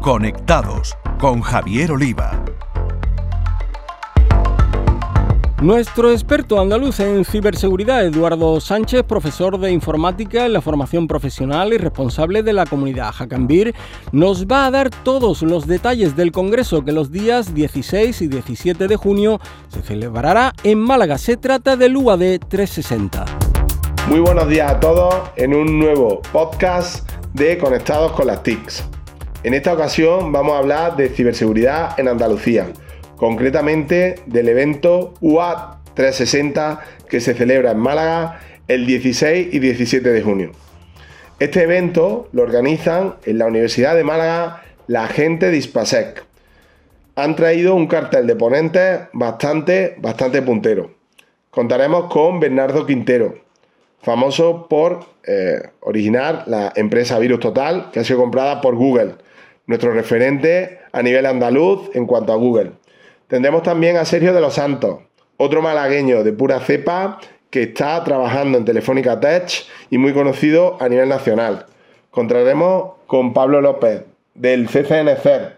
Conectados 0.02 0.98
con 1.20 1.42
Javier 1.42 1.92
Oliva. 1.92 2.44
Nuestro 5.64 6.12
experto 6.12 6.60
andaluz 6.60 7.00
en 7.00 7.24
ciberseguridad, 7.24 8.06
Eduardo 8.06 8.60
Sánchez, 8.60 9.04
profesor 9.04 9.58
de 9.58 9.72
informática 9.72 10.46
en 10.46 10.52
la 10.52 10.60
formación 10.60 11.08
profesional 11.08 11.72
y 11.72 11.78
responsable 11.78 12.44
de 12.44 12.52
la 12.52 12.66
comunidad 12.66 13.14
Hackambir, 13.14 13.74
nos 14.12 14.46
va 14.46 14.66
a 14.66 14.72
dar 14.72 14.90
todos 14.90 15.42
los 15.42 15.66
detalles 15.66 16.18
del 16.18 16.34
Congreso 16.34 16.84
que 16.84 16.92
los 16.92 17.14
días 17.14 17.54
16 17.54 18.24
y 18.24 18.28
17 18.28 18.90
de 18.90 18.96
junio 18.98 19.40
se 19.70 19.82
celebrará 19.82 20.52
en 20.66 20.80
Málaga. 20.80 21.18
Se 21.18 21.38
trata 21.38 21.78
del 21.78 21.96
UAD 21.96 22.40
360. 22.50 23.24
Muy 24.10 24.20
buenos 24.20 24.50
días 24.50 24.70
a 24.70 24.82
todos 24.82 25.16
en 25.38 25.56
un 25.56 25.80
nuevo 25.80 26.22
podcast 26.34 27.10
de 27.32 27.58
Conectados 27.58 28.12
con 28.12 28.28
las 28.28 28.44
TICs. 28.44 28.84
En 29.44 29.54
esta 29.54 29.72
ocasión 29.72 30.30
vamos 30.34 30.56
a 30.56 30.58
hablar 30.58 30.98
de 30.98 31.08
ciberseguridad 31.08 31.98
en 31.98 32.10
Andalucía, 32.10 32.68
concretamente 33.24 34.16
del 34.26 34.50
evento 34.50 35.14
UAT 35.22 35.78
360 35.94 36.82
que 37.08 37.22
se 37.22 37.34
celebra 37.34 37.72
en 37.72 37.78
Málaga 37.78 38.42
el 38.68 38.86
16 38.86 39.48
y 39.54 39.60
17 39.60 40.12
de 40.12 40.22
junio. 40.22 40.52
Este 41.40 41.64
evento 41.64 42.28
lo 42.34 42.44
organizan 42.44 43.16
en 43.26 43.38
la 43.38 43.46
Universidad 43.46 43.96
de 43.96 44.04
Málaga 44.04 44.64
la 44.88 45.08
gente 45.08 45.52
de 45.52 45.56
Ispasec. 45.56 46.26
Han 47.16 47.38
traído 47.38 47.76
un 47.76 47.88
cartel 47.88 48.28
de 48.28 48.36
ponentes 48.36 49.04
bastante, 49.14 49.96
bastante 50.00 50.42
puntero. 50.42 50.92
Contaremos 51.50 52.12
con 52.12 52.42
Bernardo 52.42 52.86
Quintero, 52.86 53.36
famoso 54.02 54.68
por 54.68 55.00
eh, 55.26 55.62
originar 55.80 56.44
la 56.48 56.74
empresa 56.76 57.20
Virus 57.20 57.40
Total, 57.40 57.90
que 57.94 58.02
ha 58.02 58.04
sido 58.04 58.20
comprada 58.20 58.60
por 58.60 58.76
Google 58.76 59.16
nuestro 59.66 59.94
referente 59.94 60.80
a 60.92 61.02
nivel 61.02 61.26
andaluz 61.26 61.90
en 61.94 62.06
cuanto 62.06 62.34
a 62.34 62.36
Google. 62.36 62.83
Tendremos 63.34 63.64
también 63.64 63.98
a 63.98 64.06
Sergio 64.06 64.32
de 64.32 64.42
los 64.42 64.54
Santos, 64.54 65.00
otro 65.38 65.64
malagueño 65.64 66.24
de 66.24 66.34
pura 66.34 66.60
cepa 66.60 67.20
que 67.50 67.64
está 67.64 68.04
trabajando 68.04 68.60
en 68.60 68.64
Telefónica 68.64 69.20
Tech 69.20 69.66
y 69.90 69.98
muy 69.98 70.14
conocido 70.14 70.78
a 70.80 70.88
nivel 70.88 71.10
nacional. 71.10 71.66
Contaremos 72.12 72.92
con 73.08 73.34
Pablo 73.34 73.60
López 73.60 74.04
del 74.36 74.68
CCNC. 74.68 75.58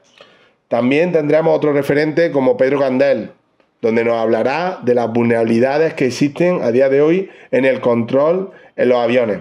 También 0.70 1.12
tendremos 1.12 1.54
otro 1.54 1.74
referente 1.74 2.32
como 2.32 2.56
Pedro 2.56 2.80
Candel, 2.80 3.32
donde 3.82 4.06
nos 4.06 4.16
hablará 4.16 4.80
de 4.82 4.96
las 4.96 5.12
vulnerabilidades 5.12 5.96
que 5.96 6.06
existen 6.06 6.62
a 6.62 6.72
día 6.72 6.88
de 6.88 7.02
hoy 7.02 7.30
en 7.52 7.66
el 7.66 7.82
control 7.82 8.52
en 8.78 8.88
los 8.88 9.00
aviones. 9.00 9.40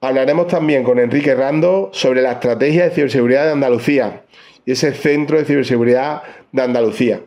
Hablaremos 0.00 0.46
también 0.46 0.82
con 0.82 0.98
Enrique 0.98 1.34
Rando 1.34 1.90
sobre 1.92 2.22
la 2.22 2.32
estrategia 2.32 2.84
de 2.84 2.94
ciberseguridad 2.94 3.44
de 3.44 3.52
Andalucía 3.52 4.22
y 4.66 4.72
ese 4.72 4.92
centro 4.92 5.38
de 5.38 5.46
ciberseguridad 5.46 6.22
de 6.52 6.62
Andalucía. 6.62 7.22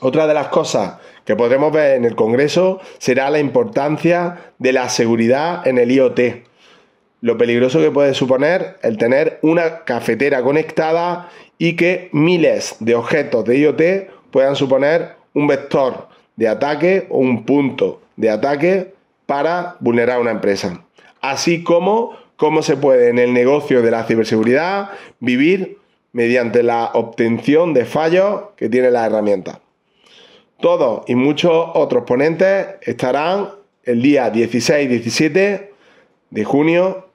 Otra 0.00 0.26
de 0.26 0.34
las 0.34 0.48
cosas 0.48 0.98
que 1.24 1.36
podremos 1.36 1.72
ver 1.72 1.96
en 1.96 2.04
el 2.04 2.14
Congreso 2.14 2.80
será 2.98 3.30
la 3.30 3.38
importancia 3.38 4.52
de 4.58 4.72
la 4.74 4.90
seguridad 4.90 5.66
en 5.66 5.78
el 5.78 5.90
IoT. 5.90 6.20
Lo 7.22 7.38
peligroso 7.38 7.80
que 7.80 7.90
puede 7.90 8.12
suponer 8.12 8.76
el 8.82 8.98
tener 8.98 9.38
una 9.40 9.84
cafetera 9.84 10.42
conectada 10.42 11.30
y 11.56 11.76
que 11.76 12.10
miles 12.12 12.76
de 12.80 12.94
objetos 12.94 13.46
de 13.46 13.58
IoT 13.58 14.30
puedan 14.30 14.54
suponer 14.54 15.16
un 15.32 15.46
vector 15.46 16.08
de 16.36 16.48
ataque 16.48 17.06
o 17.08 17.18
un 17.18 17.46
punto 17.46 18.02
de 18.16 18.28
ataque 18.28 18.94
para 19.26 19.76
vulnerar 19.80 20.20
una 20.20 20.32
empresa 20.32 20.84
así 21.20 21.62
como 21.62 22.16
cómo 22.36 22.62
se 22.62 22.76
puede 22.76 23.10
en 23.10 23.18
el 23.18 23.32
negocio 23.32 23.82
de 23.82 23.90
la 23.90 24.04
ciberseguridad 24.04 24.90
vivir 25.20 25.78
mediante 26.12 26.62
la 26.62 26.90
obtención 26.94 27.74
de 27.74 27.84
fallos 27.84 28.42
que 28.56 28.68
tiene 28.68 28.90
la 28.90 29.06
herramienta. 29.06 29.60
Todos 30.60 31.02
y 31.06 31.14
muchos 31.14 31.66
otros 31.74 32.04
ponentes 32.04 32.66
estarán 32.82 33.50
el 33.84 34.02
día 34.02 34.30
16 34.30 34.86
y 34.86 34.88
17 34.88 35.72
de 36.30 36.44
junio 36.44 37.06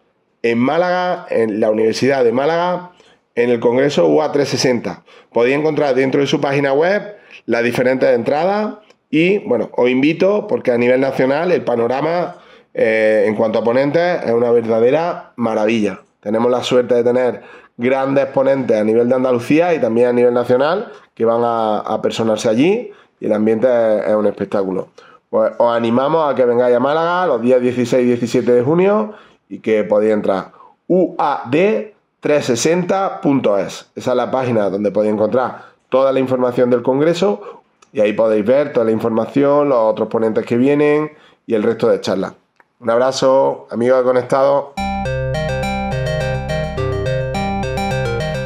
en 0.41 0.57
Málaga, 0.57 1.25
en 1.29 1.59
la 1.59 1.69
Universidad 1.69 2.23
de 2.23 2.31
Málaga, 2.31 2.91
en 3.35 3.49
el 3.49 3.59
Congreso 3.59 4.07
UA 4.07 4.31
360. 4.31 5.03
Podéis 5.31 5.57
encontrar 5.57 5.95
dentro 5.95 6.21
de 6.21 6.27
su 6.27 6.39
página 6.39 6.73
web 6.73 7.15
las 7.45 7.63
diferentes 7.63 8.09
entradas 8.09 8.75
y, 9.09 9.39
bueno, 9.39 9.69
os 9.73 9.89
invito 9.89 10.47
porque 10.47 10.71
a 10.71 10.77
nivel 10.77 11.01
nacional 11.01 11.51
el 11.51 11.63
panorama 11.63 12.37
eh, 12.73 13.25
en 13.27 13.35
cuanto 13.35 13.59
a 13.59 13.63
ponentes, 13.63 14.23
es 14.23 14.31
una 14.31 14.51
verdadera 14.51 15.33
maravilla. 15.35 16.01
Tenemos 16.19 16.49
la 16.49 16.63
suerte 16.63 16.95
de 16.95 17.03
tener 17.03 17.41
grandes 17.77 18.25
ponentes 18.27 18.77
a 18.77 18.83
nivel 18.83 19.09
de 19.09 19.15
Andalucía 19.15 19.73
y 19.73 19.81
también 19.81 20.09
a 20.09 20.13
nivel 20.13 20.31
nacional 20.33 20.91
que 21.13 21.25
van 21.25 21.41
a, 21.43 21.99
personarse 22.01 22.47
allí 22.49 22.91
y 23.19 23.25
el 23.25 23.33
ambiente 23.33 23.67
es, 24.07 24.15
un 24.15 24.27
espectáculo. 24.27 24.87
Pues 25.29 25.51
os 25.57 25.75
animamos 25.75 26.31
a 26.31 26.35
que 26.35 26.45
vengáis 26.45 26.73
a 26.75 26.79
Málaga 26.79 27.25
los 27.27 27.41
días 27.41 27.59
16 27.61 28.03
y 28.03 28.07
17 28.07 28.51
de 28.51 28.61
junio 28.61 29.13
y 29.49 29.59
que 29.59 29.83
podéis 29.83 30.13
entrar 30.13 30.51
uad360.es. 30.87 33.87
Esa 33.95 34.11
es 34.11 34.17
la 34.17 34.29
página 34.29 34.69
donde 34.69 34.91
podéis 34.91 35.13
encontrar 35.13 35.73
toda 35.89 36.11
la 36.11 36.19
información 36.19 36.69
del 36.69 36.83
Congreso 36.83 37.63
y 37.91 38.01
ahí 38.01 38.13
podéis 38.13 38.45
ver 38.45 38.71
toda 38.73 38.85
la 38.85 38.91
información, 38.91 39.69
los 39.69 39.77
otros 39.77 40.09
ponentes 40.09 40.45
que 40.45 40.57
vienen 40.57 41.11
y 41.45 41.53
el 41.53 41.61
resto 41.63 41.87
de 41.87 42.01
charlas. 42.01 42.33
Un 42.79 42.89
abrazo, 42.89 43.67
amigo 43.71 43.97
de 43.97 44.03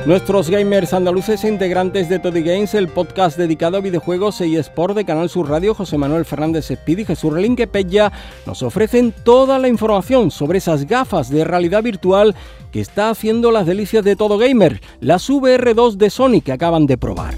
Nuestros 0.07 0.49
gamers 0.49 0.93
andaluces 0.93 1.43
e 1.43 1.49
integrantes 1.49 2.07
de 2.07 2.17
Toddy 2.17 2.41
Games, 2.41 2.73
el 2.73 2.87
podcast 2.87 3.37
dedicado 3.37 3.75
a 3.75 3.81
videojuegos 3.81 4.39
y 4.39 4.55
sport 4.55 4.95
de 4.95 5.03
Canal 5.03 5.27
Sur 5.27 5.49
Radio, 5.49 5.73
José 5.73 5.97
Manuel 5.97 6.23
Fernández 6.23 6.71
Speed 6.71 6.99
y 6.99 7.05
Jesús 7.05 7.33
Relinque 7.33 7.67
Pella, 7.67 8.13
nos 8.45 8.63
ofrecen 8.63 9.13
toda 9.25 9.59
la 9.59 9.67
información 9.67 10.31
sobre 10.31 10.59
esas 10.59 10.87
gafas 10.87 11.29
de 11.29 11.43
realidad 11.43 11.83
virtual 11.83 12.35
que 12.71 12.79
está 12.79 13.09
haciendo 13.09 13.51
las 13.51 13.65
delicias 13.65 14.05
de 14.05 14.15
todo 14.15 14.37
gamer, 14.37 14.79
las 15.01 15.29
VR2 15.29 15.97
de 15.97 16.09
Sony 16.09 16.39
que 16.41 16.53
acaban 16.53 16.85
de 16.85 16.97
probar. 16.97 17.35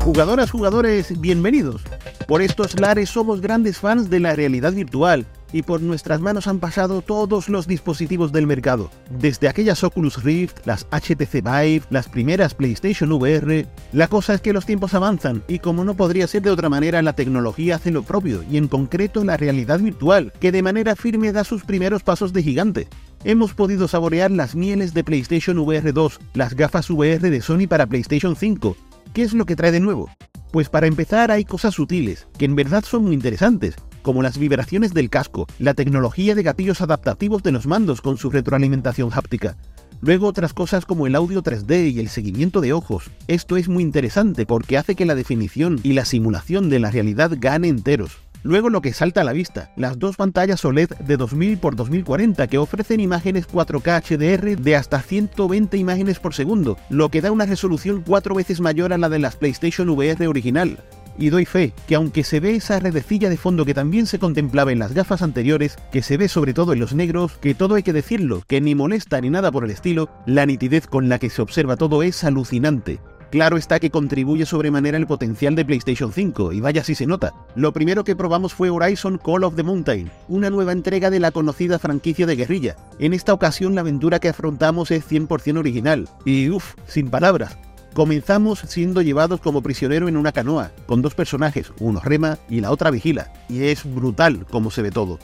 Jugadoras, 0.00 0.50
jugadores, 0.50 1.20
bienvenidos. 1.20 1.82
Por 2.26 2.42
estos 2.42 2.80
lares 2.80 3.08
somos 3.08 3.40
grandes 3.40 3.78
fans 3.78 4.10
de 4.10 4.18
la 4.18 4.34
realidad 4.34 4.72
virtual 4.72 5.26
y 5.52 5.62
por 5.62 5.80
nuestras 5.80 6.20
manos 6.20 6.46
han 6.46 6.58
pasado 6.58 7.02
todos 7.02 7.48
los 7.48 7.66
dispositivos 7.66 8.32
del 8.32 8.46
mercado, 8.46 8.90
desde 9.10 9.48
aquellas 9.48 9.84
Oculus 9.84 10.22
Rift, 10.22 10.66
las 10.66 10.86
HTC 10.90 11.42
Vive, 11.42 11.82
las 11.90 12.08
primeras 12.08 12.54
PlayStation 12.54 13.12
VR. 13.12 13.66
La 13.92 14.08
cosa 14.08 14.34
es 14.34 14.40
que 14.40 14.52
los 14.52 14.66
tiempos 14.66 14.94
avanzan 14.94 15.42
y 15.48 15.58
como 15.58 15.84
no 15.84 15.94
podría 15.94 16.26
ser 16.26 16.42
de 16.42 16.50
otra 16.50 16.68
manera, 16.68 17.02
la 17.02 17.12
tecnología 17.12 17.76
hace 17.76 17.90
lo 17.90 18.02
propio 18.02 18.44
y 18.50 18.56
en 18.56 18.68
concreto 18.68 19.24
la 19.24 19.36
realidad 19.36 19.80
virtual, 19.80 20.32
que 20.40 20.52
de 20.52 20.62
manera 20.62 20.96
firme 20.96 21.32
da 21.32 21.44
sus 21.44 21.64
primeros 21.64 22.02
pasos 22.02 22.32
de 22.32 22.42
gigante. 22.42 22.88
Hemos 23.24 23.54
podido 23.54 23.86
saborear 23.86 24.30
las 24.30 24.56
mieles 24.56 24.94
de 24.94 25.04
PlayStation 25.04 25.58
VR 25.58 25.92
2, 25.92 26.20
las 26.34 26.54
gafas 26.54 26.90
VR 26.90 27.30
de 27.30 27.40
Sony 27.40 27.68
para 27.68 27.86
PlayStation 27.86 28.34
5. 28.34 28.76
¿Qué 29.12 29.22
es 29.22 29.32
lo 29.32 29.46
que 29.46 29.56
trae 29.56 29.70
de 29.70 29.80
nuevo? 29.80 30.10
Pues 30.52 30.68
para 30.68 30.86
empezar 30.86 31.30
hay 31.30 31.46
cosas 31.46 31.72
sutiles, 31.72 32.28
que 32.36 32.44
en 32.44 32.54
verdad 32.54 32.84
son 32.84 33.04
muy 33.04 33.14
interesantes, 33.14 33.74
como 34.02 34.22
las 34.22 34.36
vibraciones 34.36 34.92
del 34.92 35.08
casco, 35.08 35.46
la 35.58 35.72
tecnología 35.72 36.34
de 36.34 36.42
gatillos 36.42 36.82
adaptativos 36.82 37.42
de 37.42 37.52
los 37.52 37.66
mandos 37.66 38.02
con 38.02 38.18
su 38.18 38.28
retroalimentación 38.30 39.08
háptica. 39.14 39.56
Luego 40.02 40.26
otras 40.26 40.52
cosas 40.52 40.84
como 40.84 41.06
el 41.06 41.14
audio 41.14 41.42
3D 41.42 41.92
y 41.92 42.00
el 42.00 42.08
seguimiento 42.10 42.60
de 42.60 42.74
ojos. 42.74 43.10
Esto 43.28 43.56
es 43.56 43.70
muy 43.70 43.82
interesante 43.82 44.44
porque 44.44 44.76
hace 44.76 44.94
que 44.94 45.06
la 45.06 45.14
definición 45.14 45.80
y 45.82 45.94
la 45.94 46.04
simulación 46.04 46.68
de 46.68 46.80
la 46.80 46.90
realidad 46.90 47.32
gane 47.40 47.68
enteros. 47.68 48.21
Luego 48.42 48.70
lo 48.70 48.82
que 48.82 48.92
salta 48.92 49.20
a 49.20 49.24
la 49.24 49.32
vista, 49.32 49.70
las 49.76 49.98
dos 49.98 50.16
pantallas 50.16 50.64
OLED 50.64 50.90
de 50.98 51.16
2000 51.16 51.52
x 51.52 51.76
2040 51.76 52.46
que 52.48 52.58
ofrecen 52.58 53.00
imágenes 53.00 53.48
4K 53.48 54.02
HDR 54.02 54.60
de 54.60 54.76
hasta 54.76 55.00
120 55.00 55.76
imágenes 55.76 56.18
por 56.18 56.34
segundo, 56.34 56.76
lo 56.90 57.08
que 57.08 57.20
da 57.20 57.30
una 57.30 57.46
resolución 57.46 58.02
cuatro 58.04 58.34
veces 58.34 58.60
mayor 58.60 58.92
a 58.92 58.98
la 58.98 59.08
de 59.08 59.20
las 59.20 59.36
PlayStation 59.36 59.88
VR 59.88 60.26
original. 60.26 60.78
Y 61.18 61.28
doy 61.28 61.44
fe 61.44 61.72
que 61.86 61.94
aunque 61.94 62.24
se 62.24 62.40
ve 62.40 62.56
esa 62.56 62.80
redecilla 62.80 63.28
de 63.28 63.36
fondo 63.36 63.64
que 63.64 63.74
también 63.74 64.06
se 64.06 64.18
contemplaba 64.18 64.72
en 64.72 64.78
las 64.78 64.94
gafas 64.94 65.22
anteriores, 65.22 65.76
que 65.92 66.02
se 66.02 66.16
ve 66.16 66.28
sobre 66.28 66.54
todo 66.54 66.72
en 66.72 66.80
los 66.80 66.94
negros, 66.94 67.38
que 67.40 67.54
todo 67.54 67.74
hay 67.74 67.82
que 67.82 67.92
decirlo, 67.92 68.42
que 68.46 68.60
ni 68.60 68.74
molesta 68.74 69.20
ni 69.20 69.30
nada 69.30 69.52
por 69.52 69.64
el 69.64 69.70
estilo, 69.70 70.08
la 70.26 70.46
nitidez 70.46 70.86
con 70.86 71.08
la 71.08 71.18
que 71.18 71.30
se 71.30 71.42
observa 71.42 71.76
todo 71.76 72.02
es 72.02 72.24
alucinante. 72.24 73.00
Claro 73.32 73.56
está 73.56 73.80
que 73.80 73.90
contribuye 73.90 74.44
sobremanera 74.44 74.98
el 74.98 75.06
potencial 75.06 75.54
de 75.54 75.64
PlayStation 75.64 76.12
5, 76.12 76.52
y 76.52 76.60
vaya 76.60 76.84
si 76.84 76.94
se 76.94 77.06
nota. 77.06 77.32
Lo 77.54 77.72
primero 77.72 78.04
que 78.04 78.14
probamos 78.14 78.52
fue 78.52 78.68
Horizon 78.68 79.16
Call 79.16 79.44
of 79.44 79.56
the 79.56 79.62
Mountain, 79.62 80.10
una 80.28 80.50
nueva 80.50 80.72
entrega 80.72 81.08
de 81.08 81.18
la 81.18 81.30
conocida 81.30 81.78
franquicia 81.78 82.26
de 82.26 82.36
guerrilla. 82.36 82.76
En 82.98 83.14
esta 83.14 83.32
ocasión 83.32 83.74
la 83.74 83.80
aventura 83.80 84.18
que 84.18 84.28
afrontamos 84.28 84.90
es 84.90 85.10
100% 85.10 85.56
original, 85.56 86.10
y 86.26 86.50
uff, 86.50 86.74
sin 86.86 87.08
palabras. 87.08 87.56
Comenzamos 87.94 88.58
siendo 88.58 89.00
llevados 89.00 89.40
como 89.40 89.62
prisionero 89.62 90.08
en 90.08 90.18
una 90.18 90.32
canoa, 90.32 90.70
con 90.84 91.00
dos 91.00 91.14
personajes, 91.14 91.72
uno 91.80 92.00
rema 92.00 92.36
y 92.50 92.60
la 92.60 92.70
otra 92.70 92.90
vigila, 92.90 93.32
y 93.48 93.64
es 93.64 93.82
brutal 93.94 94.44
como 94.44 94.70
se 94.70 94.82
ve 94.82 94.90
todo. 94.90 95.18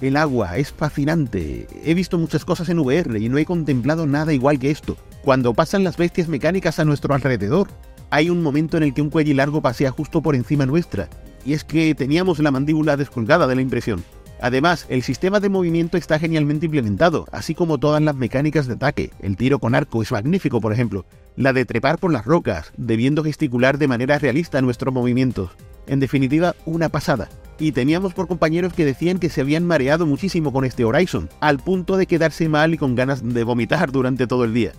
El 0.00 0.16
agua 0.16 0.56
es 0.56 0.72
fascinante. 0.72 1.68
He 1.84 1.92
visto 1.92 2.16
muchas 2.16 2.46
cosas 2.46 2.70
en 2.70 2.78
VR 2.78 3.20
y 3.20 3.28
no 3.28 3.36
he 3.36 3.44
contemplado 3.44 4.06
nada 4.06 4.32
igual 4.32 4.58
que 4.58 4.70
esto. 4.70 4.96
Cuando 5.22 5.54
pasan 5.54 5.84
las 5.84 5.96
bestias 5.96 6.26
mecánicas 6.26 6.80
a 6.80 6.84
nuestro 6.84 7.14
alrededor, 7.14 7.68
hay 8.10 8.28
un 8.28 8.42
momento 8.42 8.76
en 8.76 8.82
el 8.82 8.92
que 8.92 9.02
un 9.02 9.10
cuello 9.10 9.34
largo 9.34 9.62
pasea 9.62 9.92
justo 9.92 10.20
por 10.20 10.34
encima 10.34 10.66
nuestra, 10.66 11.08
y 11.44 11.52
es 11.52 11.62
que 11.62 11.94
teníamos 11.94 12.40
la 12.40 12.50
mandíbula 12.50 12.96
descolgada 12.96 13.46
de 13.46 13.54
la 13.54 13.62
impresión. 13.62 14.02
Además, 14.40 14.86
el 14.88 15.04
sistema 15.04 15.38
de 15.38 15.48
movimiento 15.48 15.96
está 15.96 16.18
genialmente 16.18 16.66
implementado, 16.66 17.26
así 17.30 17.54
como 17.54 17.78
todas 17.78 18.02
las 18.02 18.16
mecánicas 18.16 18.66
de 18.66 18.74
ataque. 18.74 19.10
El 19.20 19.36
tiro 19.36 19.60
con 19.60 19.76
arco 19.76 20.02
es 20.02 20.10
magnífico, 20.10 20.60
por 20.60 20.72
ejemplo. 20.72 21.06
La 21.36 21.52
de 21.52 21.64
trepar 21.64 21.98
por 21.98 22.12
las 22.12 22.24
rocas, 22.24 22.72
debiendo 22.76 23.22
gesticular 23.22 23.78
de 23.78 23.86
manera 23.86 24.18
realista 24.18 24.60
nuestros 24.60 24.92
movimientos. 24.92 25.52
En 25.86 26.00
definitiva, 26.00 26.56
una 26.66 26.88
pasada 26.88 27.28
y 27.60 27.70
teníamos 27.70 28.12
por 28.12 28.26
compañeros 28.26 28.72
que 28.72 28.84
decían 28.84 29.20
que 29.20 29.28
se 29.28 29.40
habían 29.40 29.64
mareado 29.64 30.04
muchísimo 30.04 30.52
con 30.52 30.64
este 30.64 30.84
Horizon, 30.84 31.28
al 31.38 31.60
punto 31.60 31.96
de 31.96 32.06
quedarse 32.06 32.48
mal 32.48 32.74
y 32.74 32.78
con 32.78 32.96
ganas 32.96 33.22
de 33.22 33.44
vomitar 33.44 33.92
durante 33.92 34.26
todo 34.26 34.44
el 34.44 34.52
día. 34.52 34.72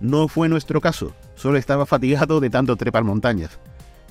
No 0.00 0.28
fue 0.28 0.48
nuestro 0.48 0.80
caso, 0.80 1.14
solo 1.34 1.58
estaba 1.58 1.84
fatigado 1.86 2.40
de 2.40 2.50
tanto 2.50 2.76
trepar 2.76 3.04
montañas. 3.04 3.58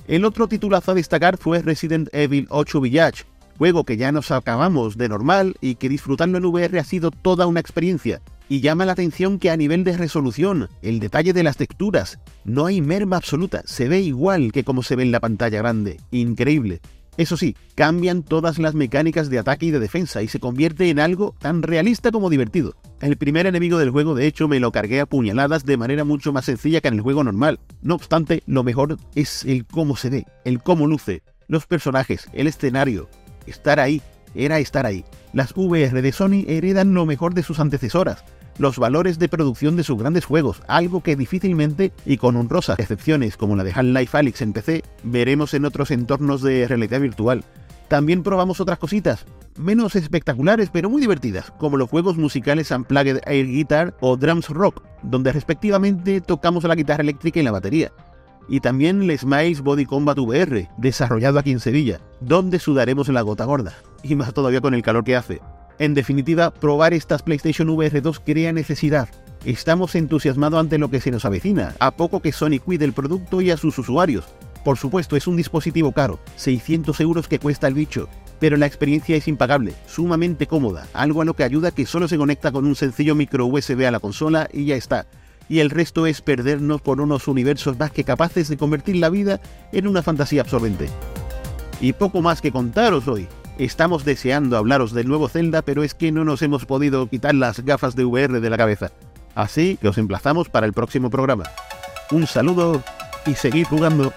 El 0.06 0.24
otro 0.24 0.48
titulazo 0.48 0.92
a 0.92 0.94
destacar 0.94 1.36
fue 1.36 1.62
Resident 1.62 2.08
Evil 2.12 2.46
8 2.50 2.80
Village, 2.80 3.24
juego 3.58 3.84
que 3.84 3.96
ya 3.96 4.12
nos 4.12 4.30
acabamos 4.30 4.96
de 4.96 5.08
normal 5.08 5.56
y 5.60 5.74
que 5.74 5.88
disfrutarlo 5.88 6.38
en 6.38 6.44
VR 6.46 6.78
ha 6.78 6.84
sido 6.84 7.10
toda 7.10 7.46
una 7.46 7.60
experiencia. 7.60 8.22
Y 8.48 8.60
llama 8.60 8.84
la 8.84 8.92
atención 8.92 9.38
que 9.38 9.50
a 9.50 9.56
nivel 9.56 9.84
de 9.84 9.96
resolución, 9.96 10.68
el 10.82 10.98
detalle 10.98 11.32
de 11.32 11.42
las 11.42 11.56
texturas, 11.56 12.18
no 12.44 12.66
hay 12.66 12.80
merma 12.80 13.16
absoluta, 13.16 13.62
se 13.66 13.88
ve 13.88 14.00
igual 14.00 14.50
que 14.50 14.64
como 14.64 14.82
se 14.82 14.96
ve 14.96 15.02
en 15.02 15.12
la 15.12 15.20
pantalla 15.20 15.58
grande. 15.58 16.00
Increíble. 16.10 16.80
Eso 17.20 17.36
sí, 17.36 17.54
cambian 17.74 18.22
todas 18.22 18.58
las 18.58 18.74
mecánicas 18.74 19.28
de 19.28 19.38
ataque 19.38 19.66
y 19.66 19.70
de 19.70 19.78
defensa 19.78 20.22
y 20.22 20.28
se 20.28 20.40
convierte 20.40 20.88
en 20.88 20.98
algo 20.98 21.34
tan 21.38 21.62
realista 21.62 22.10
como 22.10 22.30
divertido. 22.30 22.76
El 23.02 23.18
primer 23.18 23.44
enemigo 23.44 23.76
del 23.76 23.90
juego 23.90 24.14
de 24.14 24.26
hecho 24.26 24.48
me 24.48 24.58
lo 24.58 24.72
cargué 24.72 25.00
a 25.00 25.06
puñaladas 25.06 25.66
de 25.66 25.76
manera 25.76 26.04
mucho 26.04 26.32
más 26.32 26.46
sencilla 26.46 26.80
que 26.80 26.88
en 26.88 26.94
el 26.94 27.02
juego 27.02 27.22
normal. 27.22 27.60
No 27.82 27.94
obstante, 27.94 28.42
lo 28.46 28.64
mejor 28.64 28.96
es 29.14 29.44
el 29.44 29.66
cómo 29.66 29.96
se 29.96 30.08
ve, 30.08 30.26
el 30.46 30.62
cómo 30.62 30.86
luce, 30.86 31.22
los 31.46 31.66
personajes, 31.66 32.26
el 32.32 32.46
escenario. 32.46 33.10
Estar 33.46 33.80
ahí, 33.80 34.00
era 34.34 34.58
estar 34.58 34.86
ahí. 34.86 35.04
Las 35.34 35.54
VR 35.54 36.00
de 36.00 36.12
Sony 36.12 36.46
heredan 36.48 36.94
lo 36.94 37.04
mejor 37.04 37.34
de 37.34 37.42
sus 37.42 37.60
antecesoras, 37.60 38.24
los 38.60 38.78
valores 38.78 39.18
de 39.18 39.30
producción 39.30 39.74
de 39.76 39.84
sus 39.84 39.98
grandes 39.98 40.26
juegos, 40.26 40.62
algo 40.68 41.02
que 41.02 41.16
difícilmente, 41.16 41.92
y 42.04 42.18
con 42.18 42.36
honrosas 42.36 42.78
excepciones 42.78 43.38
como 43.38 43.56
la 43.56 43.64
de 43.64 43.72
Half-Life 43.72 44.18
Alyx 44.18 44.42
en 44.42 44.52
PC, 44.52 44.84
veremos 45.02 45.54
en 45.54 45.64
otros 45.64 45.90
entornos 45.90 46.42
de 46.42 46.68
realidad 46.68 47.00
virtual. 47.00 47.42
También 47.88 48.22
probamos 48.22 48.60
otras 48.60 48.78
cositas, 48.78 49.24
menos 49.56 49.96
espectaculares 49.96 50.68
pero 50.70 50.90
muy 50.90 51.00
divertidas, 51.00 51.50
como 51.52 51.78
los 51.78 51.88
juegos 51.88 52.18
musicales 52.18 52.70
Unplugged 52.70 53.22
Air 53.24 53.46
Guitar 53.46 53.96
o 54.00 54.18
Drums 54.18 54.50
Rock, 54.50 54.82
donde 55.02 55.32
respectivamente 55.32 56.20
tocamos 56.20 56.64
la 56.64 56.74
guitarra 56.74 57.02
eléctrica 57.02 57.40
y 57.40 57.44
la 57.44 57.52
batería. 57.52 57.92
Y 58.46 58.60
también 58.60 59.00
el 59.00 59.18
Smiles 59.18 59.62
Body 59.62 59.86
Combat 59.86 60.18
VR, 60.18 60.68
desarrollado 60.76 61.38
aquí 61.38 61.50
en 61.50 61.60
Sevilla, 61.60 62.00
donde 62.20 62.58
sudaremos 62.58 63.08
la 63.08 63.22
gota 63.22 63.46
gorda, 63.46 63.72
y 64.02 64.16
más 64.16 64.34
todavía 64.34 64.60
con 64.60 64.74
el 64.74 64.82
calor 64.82 65.04
que 65.04 65.16
hace. 65.16 65.40
En 65.80 65.94
definitiva, 65.94 66.52
probar 66.52 66.92
estas 66.92 67.22
PlayStation 67.22 67.70
VR 67.70 68.02
2 68.02 68.20
crea 68.20 68.52
necesidad. 68.52 69.08
Estamos 69.46 69.94
entusiasmados 69.94 70.60
ante 70.60 70.76
lo 70.76 70.90
que 70.90 71.00
se 71.00 71.10
nos 71.10 71.24
avecina, 71.24 71.74
a 71.80 71.92
poco 71.92 72.20
que 72.20 72.32
Sony 72.32 72.60
cuide 72.62 72.84
el 72.84 72.92
producto 72.92 73.40
y 73.40 73.50
a 73.50 73.56
sus 73.56 73.78
usuarios. 73.78 74.26
Por 74.62 74.76
supuesto, 74.76 75.16
es 75.16 75.26
un 75.26 75.38
dispositivo 75.38 75.92
caro, 75.92 76.20
600 76.36 77.00
euros 77.00 77.28
que 77.28 77.38
cuesta 77.38 77.66
el 77.66 77.72
bicho, 77.72 78.10
pero 78.38 78.58
la 78.58 78.66
experiencia 78.66 79.16
es 79.16 79.26
impagable, 79.26 79.72
sumamente 79.86 80.46
cómoda, 80.46 80.86
algo 80.92 81.22
a 81.22 81.24
lo 81.24 81.32
que 81.32 81.44
ayuda 81.44 81.70
que 81.70 81.86
solo 81.86 82.08
se 82.08 82.18
conecta 82.18 82.52
con 82.52 82.66
un 82.66 82.74
sencillo 82.74 83.14
micro 83.14 83.46
USB 83.46 83.86
a 83.86 83.90
la 83.90 84.00
consola 84.00 84.50
y 84.52 84.66
ya 84.66 84.76
está. 84.76 85.06
Y 85.48 85.60
el 85.60 85.70
resto 85.70 86.04
es 86.04 86.20
perdernos 86.20 86.82
por 86.82 87.00
unos 87.00 87.26
universos 87.26 87.78
más 87.78 87.90
que 87.90 88.04
capaces 88.04 88.50
de 88.50 88.58
convertir 88.58 88.96
la 88.96 89.08
vida 89.08 89.40
en 89.72 89.86
una 89.86 90.02
fantasía 90.02 90.42
absorbente. 90.42 90.90
Y 91.80 91.94
poco 91.94 92.20
más 92.20 92.42
que 92.42 92.52
contaros 92.52 93.08
hoy. 93.08 93.26
Estamos 93.60 94.06
deseando 94.06 94.56
hablaros 94.56 94.94
del 94.94 95.06
nuevo 95.06 95.28
Zelda, 95.28 95.60
pero 95.60 95.82
es 95.82 95.92
que 95.92 96.12
no 96.12 96.24
nos 96.24 96.40
hemos 96.40 96.64
podido 96.64 97.06
quitar 97.08 97.34
las 97.34 97.62
gafas 97.62 97.94
de 97.94 98.06
VR 98.06 98.40
de 98.40 98.48
la 98.48 98.56
cabeza. 98.56 98.90
Así 99.34 99.76
que 99.76 99.88
os 99.88 99.98
emplazamos 99.98 100.48
para 100.48 100.64
el 100.64 100.72
próximo 100.72 101.10
programa. 101.10 101.44
Un 102.10 102.26
saludo 102.26 102.82
y 103.26 103.34
seguid 103.34 103.66
jugando. 103.66 104.14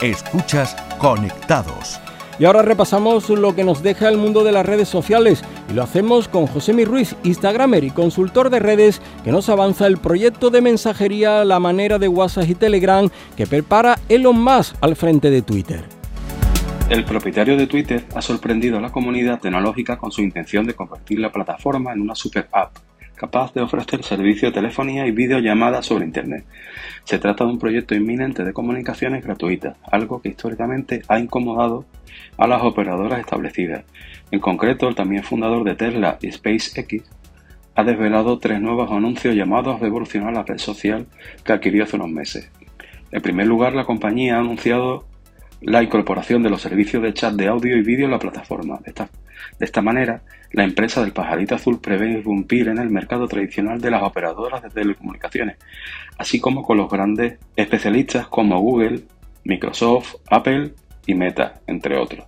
Escuchas 0.00 0.76
Conectados. 1.00 1.98
Y 2.38 2.44
ahora 2.44 2.62
repasamos 2.62 3.28
lo 3.28 3.56
que 3.56 3.64
nos 3.64 3.82
deja 3.82 4.08
el 4.08 4.16
mundo 4.16 4.44
de 4.44 4.52
las 4.52 4.64
redes 4.64 4.88
sociales 4.88 5.42
y 5.68 5.72
lo 5.72 5.82
hacemos 5.82 6.28
con 6.28 6.46
José 6.46 6.72
Mi 6.72 6.84
Ruiz, 6.84 7.16
Instagramer 7.24 7.82
y 7.82 7.90
consultor 7.90 8.50
de 8.50 8.60
redes, 8.60 9.02
que 9.24 9.32
nos 9.32 9.48
avanza 9.48 9.88
el 9.88 9.98
proyecto 9.98 10.50
de 10.50 10.60
mensajería 10.60 11.40
a 11.40 11.44
la 11.44 11.58
manera 11.58 11.98
de 11.98 12.06
WhatsApp 12.06 12.48
y 12.48 12.54
Telegram 12.54 13.10
que 13.36 13.48
prepara 13.48 13.98
Elon 14.08 14.40
Musk 14.40 14.76
al 14.82 14.94
frente 14.94 15.30
de 15.30 15.42
Twitter. 15.42 15.99
El 16.90 17.04
propietario 17.04 17.56
de 17.56 17.68
Twitter 17.68 18.04
ha 18.16 18.20
sorprendido 18.20 18.76
a 18.76 18.80
la 18.80 18.90
comunidad 18.90 19.38
tecnológica 19.38 19.96
con 19.96 20.10
su 20.10 20.22
intención 20.22 20.66
de 20.66 20.74
convertir 20.74 21.20
la 21.20 21.30
plataforma 21.30 21.92
en 21.92 22.00
una 22.00 22.16
super 22.16 22.48
app 22.50 22.76
capaz 23.14 23.54
de 23.54 23.60
ofrecer 23.60 24.02
servicio 24.02 24.48
de 24.48 24.54
telefonía 24.54 25.06
y 25.06 25.12
videollamadas 25.12 25.86
sobre 25.86 26.06
Internet. 26.06 26.44
Se 27.04 27.20
trata 27.20 27.44
de 27.44 27.50
un 27.50 27.60
proyecto 27.60 27.94
inminente 27.94 28.42
de 28.42 28.52
comunicaciones 28.52 29.22
gratuitas, 29.22 29.76
algo 29.92 30.20
que 30.20 30.30
históricamente 30.30 31.02
ha 31.06 31.20
incomodado 31.20 31.84
a 32.38 32.48
las 32.48 32.62
operadoras 32.62 33.20
establecidas. 33.20 33.84
En 34.32 34.40
concreto, 34.40 34.88
el 34.88 34.96
también 34.96 35.22
fundador 35.22 35.62
de 35.62 35.76
Tesla 35.76 36.18
y 36.20 36.32
SpaceX 36.32 37.04
ha 37.76 37.84
desvelado 37.84 38.38
tres 38.38 38.60
nuevos 38.60 38.90
anuncios 38.90 39.36
llamados 39.36 39.76
a 39.76 39.78
revolucionar 39.78 40.32
la 40.32 40.42
red 40.42 40.58
social 40.58 41.06
que 41.44 41.52
adquirió 41.52 41.84
hace 41.84 41.96
unos 41.96 42.10
meses. 42.10 42.50
En 43.12 43.22
primer 43.22 43.46
lugar, 43.46 43.74
la 43.74 43.84
compañía 43.84 44.36
ha 44.36 44.40
anunciado 44.40 45.04
la 45.60 45.82
incorporación 45.82 46.42
de 46.42 46.50
los 46.50 46.62
servicios 46.62 47.02
de 47.02 47.12
chat 47.12 47.34
de 47.34 47.48
audio 47.48 47.76
y 47.76 47.82
vídeo 47.82 48.06
en 48.06 48.10
la 48.10 48.18
plataforma. 48.18 48.78
De 48.82 48.90
esta, 48.90 49.10
de 49.58 49.64
esta 49.64 49.82
manera, 49.82 50.22
la 50.52 50.64
empresa 50.64 51.02
del 51.02 51.12
pajarito 51.12 51.54
azul 51.54 51.80
prevé 51.80 52.12
irrumpir 52.12 52.68
en 52.68 52.78
el 52.78 52.90
mercado 52.90 53.28
tradicional 53.28 53.80
de 53.80 53.90
las 53.90 54.02
operadoras 54.02 54.62
de 54.62 54.70
telecomunicaciones, 54.70 55.58
así 56.18 56.40
como 56.40 56.62
con 56.62 56.78
los 56.78 56.90
grandes 56.90 57.38
especialistas 57.56 58.26
como 58.26 58.60
Google, 58.60 59.02
Microsoft, 59.44 60.16
Apple 60.30 60.72
y 61.06 61.14
Meta, 61.14 61.60
entre 61.66 61.98
otros. 61.98 62.24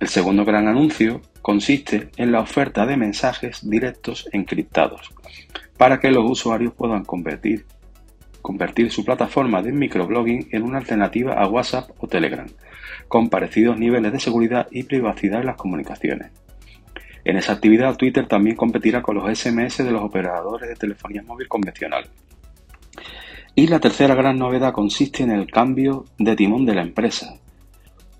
El 0.00 0.08
segundo 0.08 0.44
gran 0.44 0.68
anuncio 0.68 1.22
consiste 1.42 2.10
en 2.16 2.32
la 2.32 2.40
oferta 2.40 2.84
de 2.86 2.96
mensajes 2.96 3.68
directos 3.68 4.28
encriptados, 4.32 5.12
para 5.76 6.00
que 6.00 6.10
los 6.10 6.30
usuarios 6.30 6.74
puedan 6.74 7.04
convertir 7.04 7.64
convertir 8.46 8.92
su 8.92 9.04
plataforma 9.04 9.60
de 9.60 9.72
microblogging 9.72 10.50
en 10.52 10.62
una 10.62 10.78
alternativa 10.78 11.32
a 11.32 11.48
WhatsApp 11.48 11.90
o 11.98 12.06
Telegram, 12.06 12.46
con 13.08 13.28
parecidos 13.28 13.76
niveles 13.76 14.12
de 14.12 14.20
seguridad 14.20 14.68
y 14.70 14.84
privacidad 14.84 15.40
en 15.40 15.46
las 15.46 15.56
comunicaciones. 15.56 16.30
En 17.24 17.36
esa 17.36 17.54
actividad, 17.54 17.96
Twitter 17.96 18.28
también 18.28 18.54
competirá 18.54 19.02
con 19.02 19.16
los 19.16 19.36
SMS 19.36 19.78
de 19.78 19.90
los 19.90 20.00
operadores 20.00 20.68
de 20.68 20.76
telefonía 20.76 21.24
móvil 21.24 21.48
convencional. 21.48 22.08
Y 23.56 23.66
la 23.66 23.80
tercera 23.80 24.14
gran 24.14 24.38
novedad 24.38 24.72
consiste 24.72 25.24
en 25.24 25.32
el 25.32 25.50
cambio 25.50 26.04
de 26.16 26.36
timón 26.36 26.64
de 26.66 26.76
la 26.76 26.82
empresa. 26.82 27.34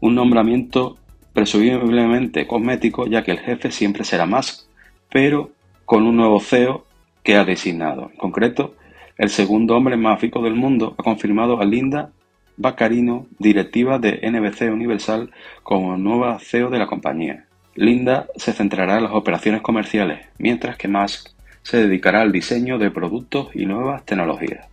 Un 0.00 0.16
nombramiento 0.16 0.98
presumiblemente 1.34 2.48
cosmético, 2.48 3.06
ya 3.06 3.22
que 3.22 3.30
el 3.30 3.38
jefe 3.38 3.70
siempre 3.70 4.02
será 4.02 4.26
más, 4.26 4.68
pero 5.08 5.52
con 5.84 6.04
un 6.04 6.16
nuevo 6.16 6.40
CEO 6.40 6.84
que 7.22 7.36
ha 7.36 7.44
designado. 7.44 8.10
En 8.10 8.18
concreto, 8.18 8.74
el 9.18 9.30
segundo 9.30 9.76
hombre 9.76 9.96
más 9.96 10.20
rico 10.20 10.42
del 10.42 10.54
mundo 10.54 10.94
ha 10.98 11.02
confirmado 11.02 11.60
a 11.60 11.64
Linda 11.64 12.10
Baccarino, 12.56 13.26
directiva 13.38 13.98
de 13.98 14.20
NBC 14.22 14.72
Universal, 14.72 15.30
como 15.62 15.96
nueva 15.96 16.38
CEO 16.38 16.70
de 16.70 16.78
la 16.78 16.86
compañía. 16.86 17.46
Linda 17.74 18.28
se 18.36 18.52
centrará 18.52 18.96
en 18.96 19.04
las 19.04 19.12
operaciones 19.12 19.60
comerciales, 19.60 20.26
mientras 20.38 20.76
que 20.76 20.88
Musk 20.88 21.28
se 21.62 21.78
dedicará 21.78 22.22
al 22.22 22.32
diseño 22.32 22.78
de 22.78 22.90
productos 22.90 23.48
y 23.54 23.66
nuevas 23.66 24.04
tecnologías. 24.04 24.66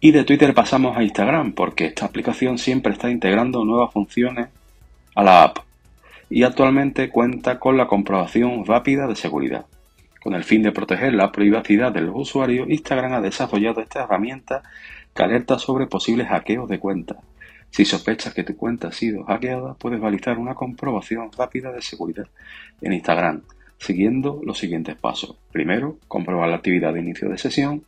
Y 0.00 0.10
de 0.10 0.24
Twitter 0.24 0.52
pasamos 0.52 0.96
a 0.96 1.04
Instagram, 1.04 1.52
porque 1.52 1.86
esta 1.86 2.06
aplicación 2.06 2.58
siempre 2.58 2.92
está 2.92 3.10
integrando 3.10 3.64
nuevas 3.64 3.92
funciones 3.92 4.48
a 5.14 5.22
la 5.22 5.44
app 5.44 5.58
y 6.28 6.42
actualmente 6.42 7.08
cuenta 7.10 7.58
con 7.58 7.76
la 7.76 7.86
comprobación 7.86 8.66
rápida 8.66 9.06
de 9.06 9.14
seguridad. 9.14 9.66
Con 10.26 10.34
el 10.34 10.42
fin 10.42 10.60
de 10.64 10.72
proteger 10.72 11.14
la 11.14 11.30
privacidad 11.30 11.92
de 11.92 12.00
los 12.00 12.16
usuarios, 12.16 12.68
Instagram 12.68 13.12
ha 13.12 13.20
desarrollado 13.20 13.80
esta 13.80 14.02
herramienta 14.02 14.64
que 15.14 15.22
alerta 15.22 15.56
sobre 15.56 15.86
posibles 15.86 16.26
hackeos 16.26 16.68
de 16.68 16.80
cuentas. 16.80 17.18
Si 17.70 17.84
sospechas 17.84 18.34
que 18.34 18.42
tu 18.42 18.56
cuenta 18.56 18.88
ha 18.88 18.92
sido 18.92 19.22
hackeada, 19.22 19.74
puedes 19.74 20.00
realizar 20.00 20.36
una 20.38 20.56
comprobación 20.56 21.30
rápida 21.30 21.70
de 21.70 21.80
seguridad 21.80 22.26
en 22.80 22.94
Instagram, 22.94 23.42
siguiendo 23.78 24.40
los 24.44 24.58
siguientes 24.58 24.96
pasos. 24.96 25.36
Primero, 25.52 25.96
comprobar 26.08 26.48
la 26.48 26.56
actividad 26.56 26.92
de 26.92 27.02
inicio 27.02 27.28
de 27.28 27.38
sesión. 27.38 27.84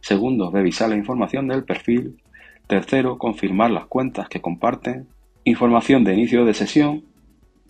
Segundo, 0.00 0.50
revisar 0.50 0.88
la 0.88 0.96
información 0.96 1.48
del 1.48 1.64
perfil. 1.64 2.18
Tercero, 2.66 3.18
confirmar 3.18 3.72
las 3.72 3.84
cuentas 3.88 4.30
que 4.30 4.40
comparten. 4.40 5.06
Información 5.44 6.02
de 6.02 6.14
inicio 6.14 6.46
de 6.46 6.54
sesión. 6.54 7.04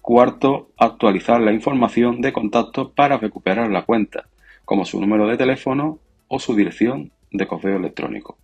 Cuarto, 0.07 0.69
actualizar 0.77 1.41
la 1.41 1.51
información 1.51 2.21
de 2.21 2.35
contacto 2.35 2.93
para 2.93 3.17
recuperar 3.17 3.71
la 3.71 3.87
cuenta, 3.87 4.29
como 4.67 4.85
su 4.85 5.01
número 5.01 5.27
de 5.27 5.39
teléfono 5.39 5.99
o 6.29 6.39
su 6.39 6.55
dirección 6.55 7.11
de 7.33 7.47
correo 7.47 7.79
electrónico. 7.79 8.37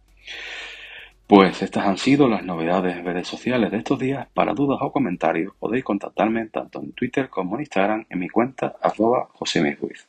Pues 1.27 1.61
estas 1.61 1.85
han 1.85 1.99
sido 1.99 2.31
las 2.31 2.45
novedades 2.45 2.97
en 2.97 3.05
redes 3.05 3.29
sociales 3.29 3.71
de 3.73 3.77
estos 3.77 3.99
días. 3.99 4.27
Para 4.33 4.55
dudas 4.55 4.79
o 4.81 4.91
comentarios 4.91 5.53
podéis 5.59 5.85
contactarme 5.85 6.47
tanto 6.47 6.81
en 6.81 6.93
Twitter 6.93 7.29
como 7.29 7.57
en 7.57 7.61
Instagram 7.61 8.07
en 8.09 8.19
mi 8.19 8.31
cuenta 8.31 8.77
arroba 8.81 9.29
Ruiz. 9.79 10.09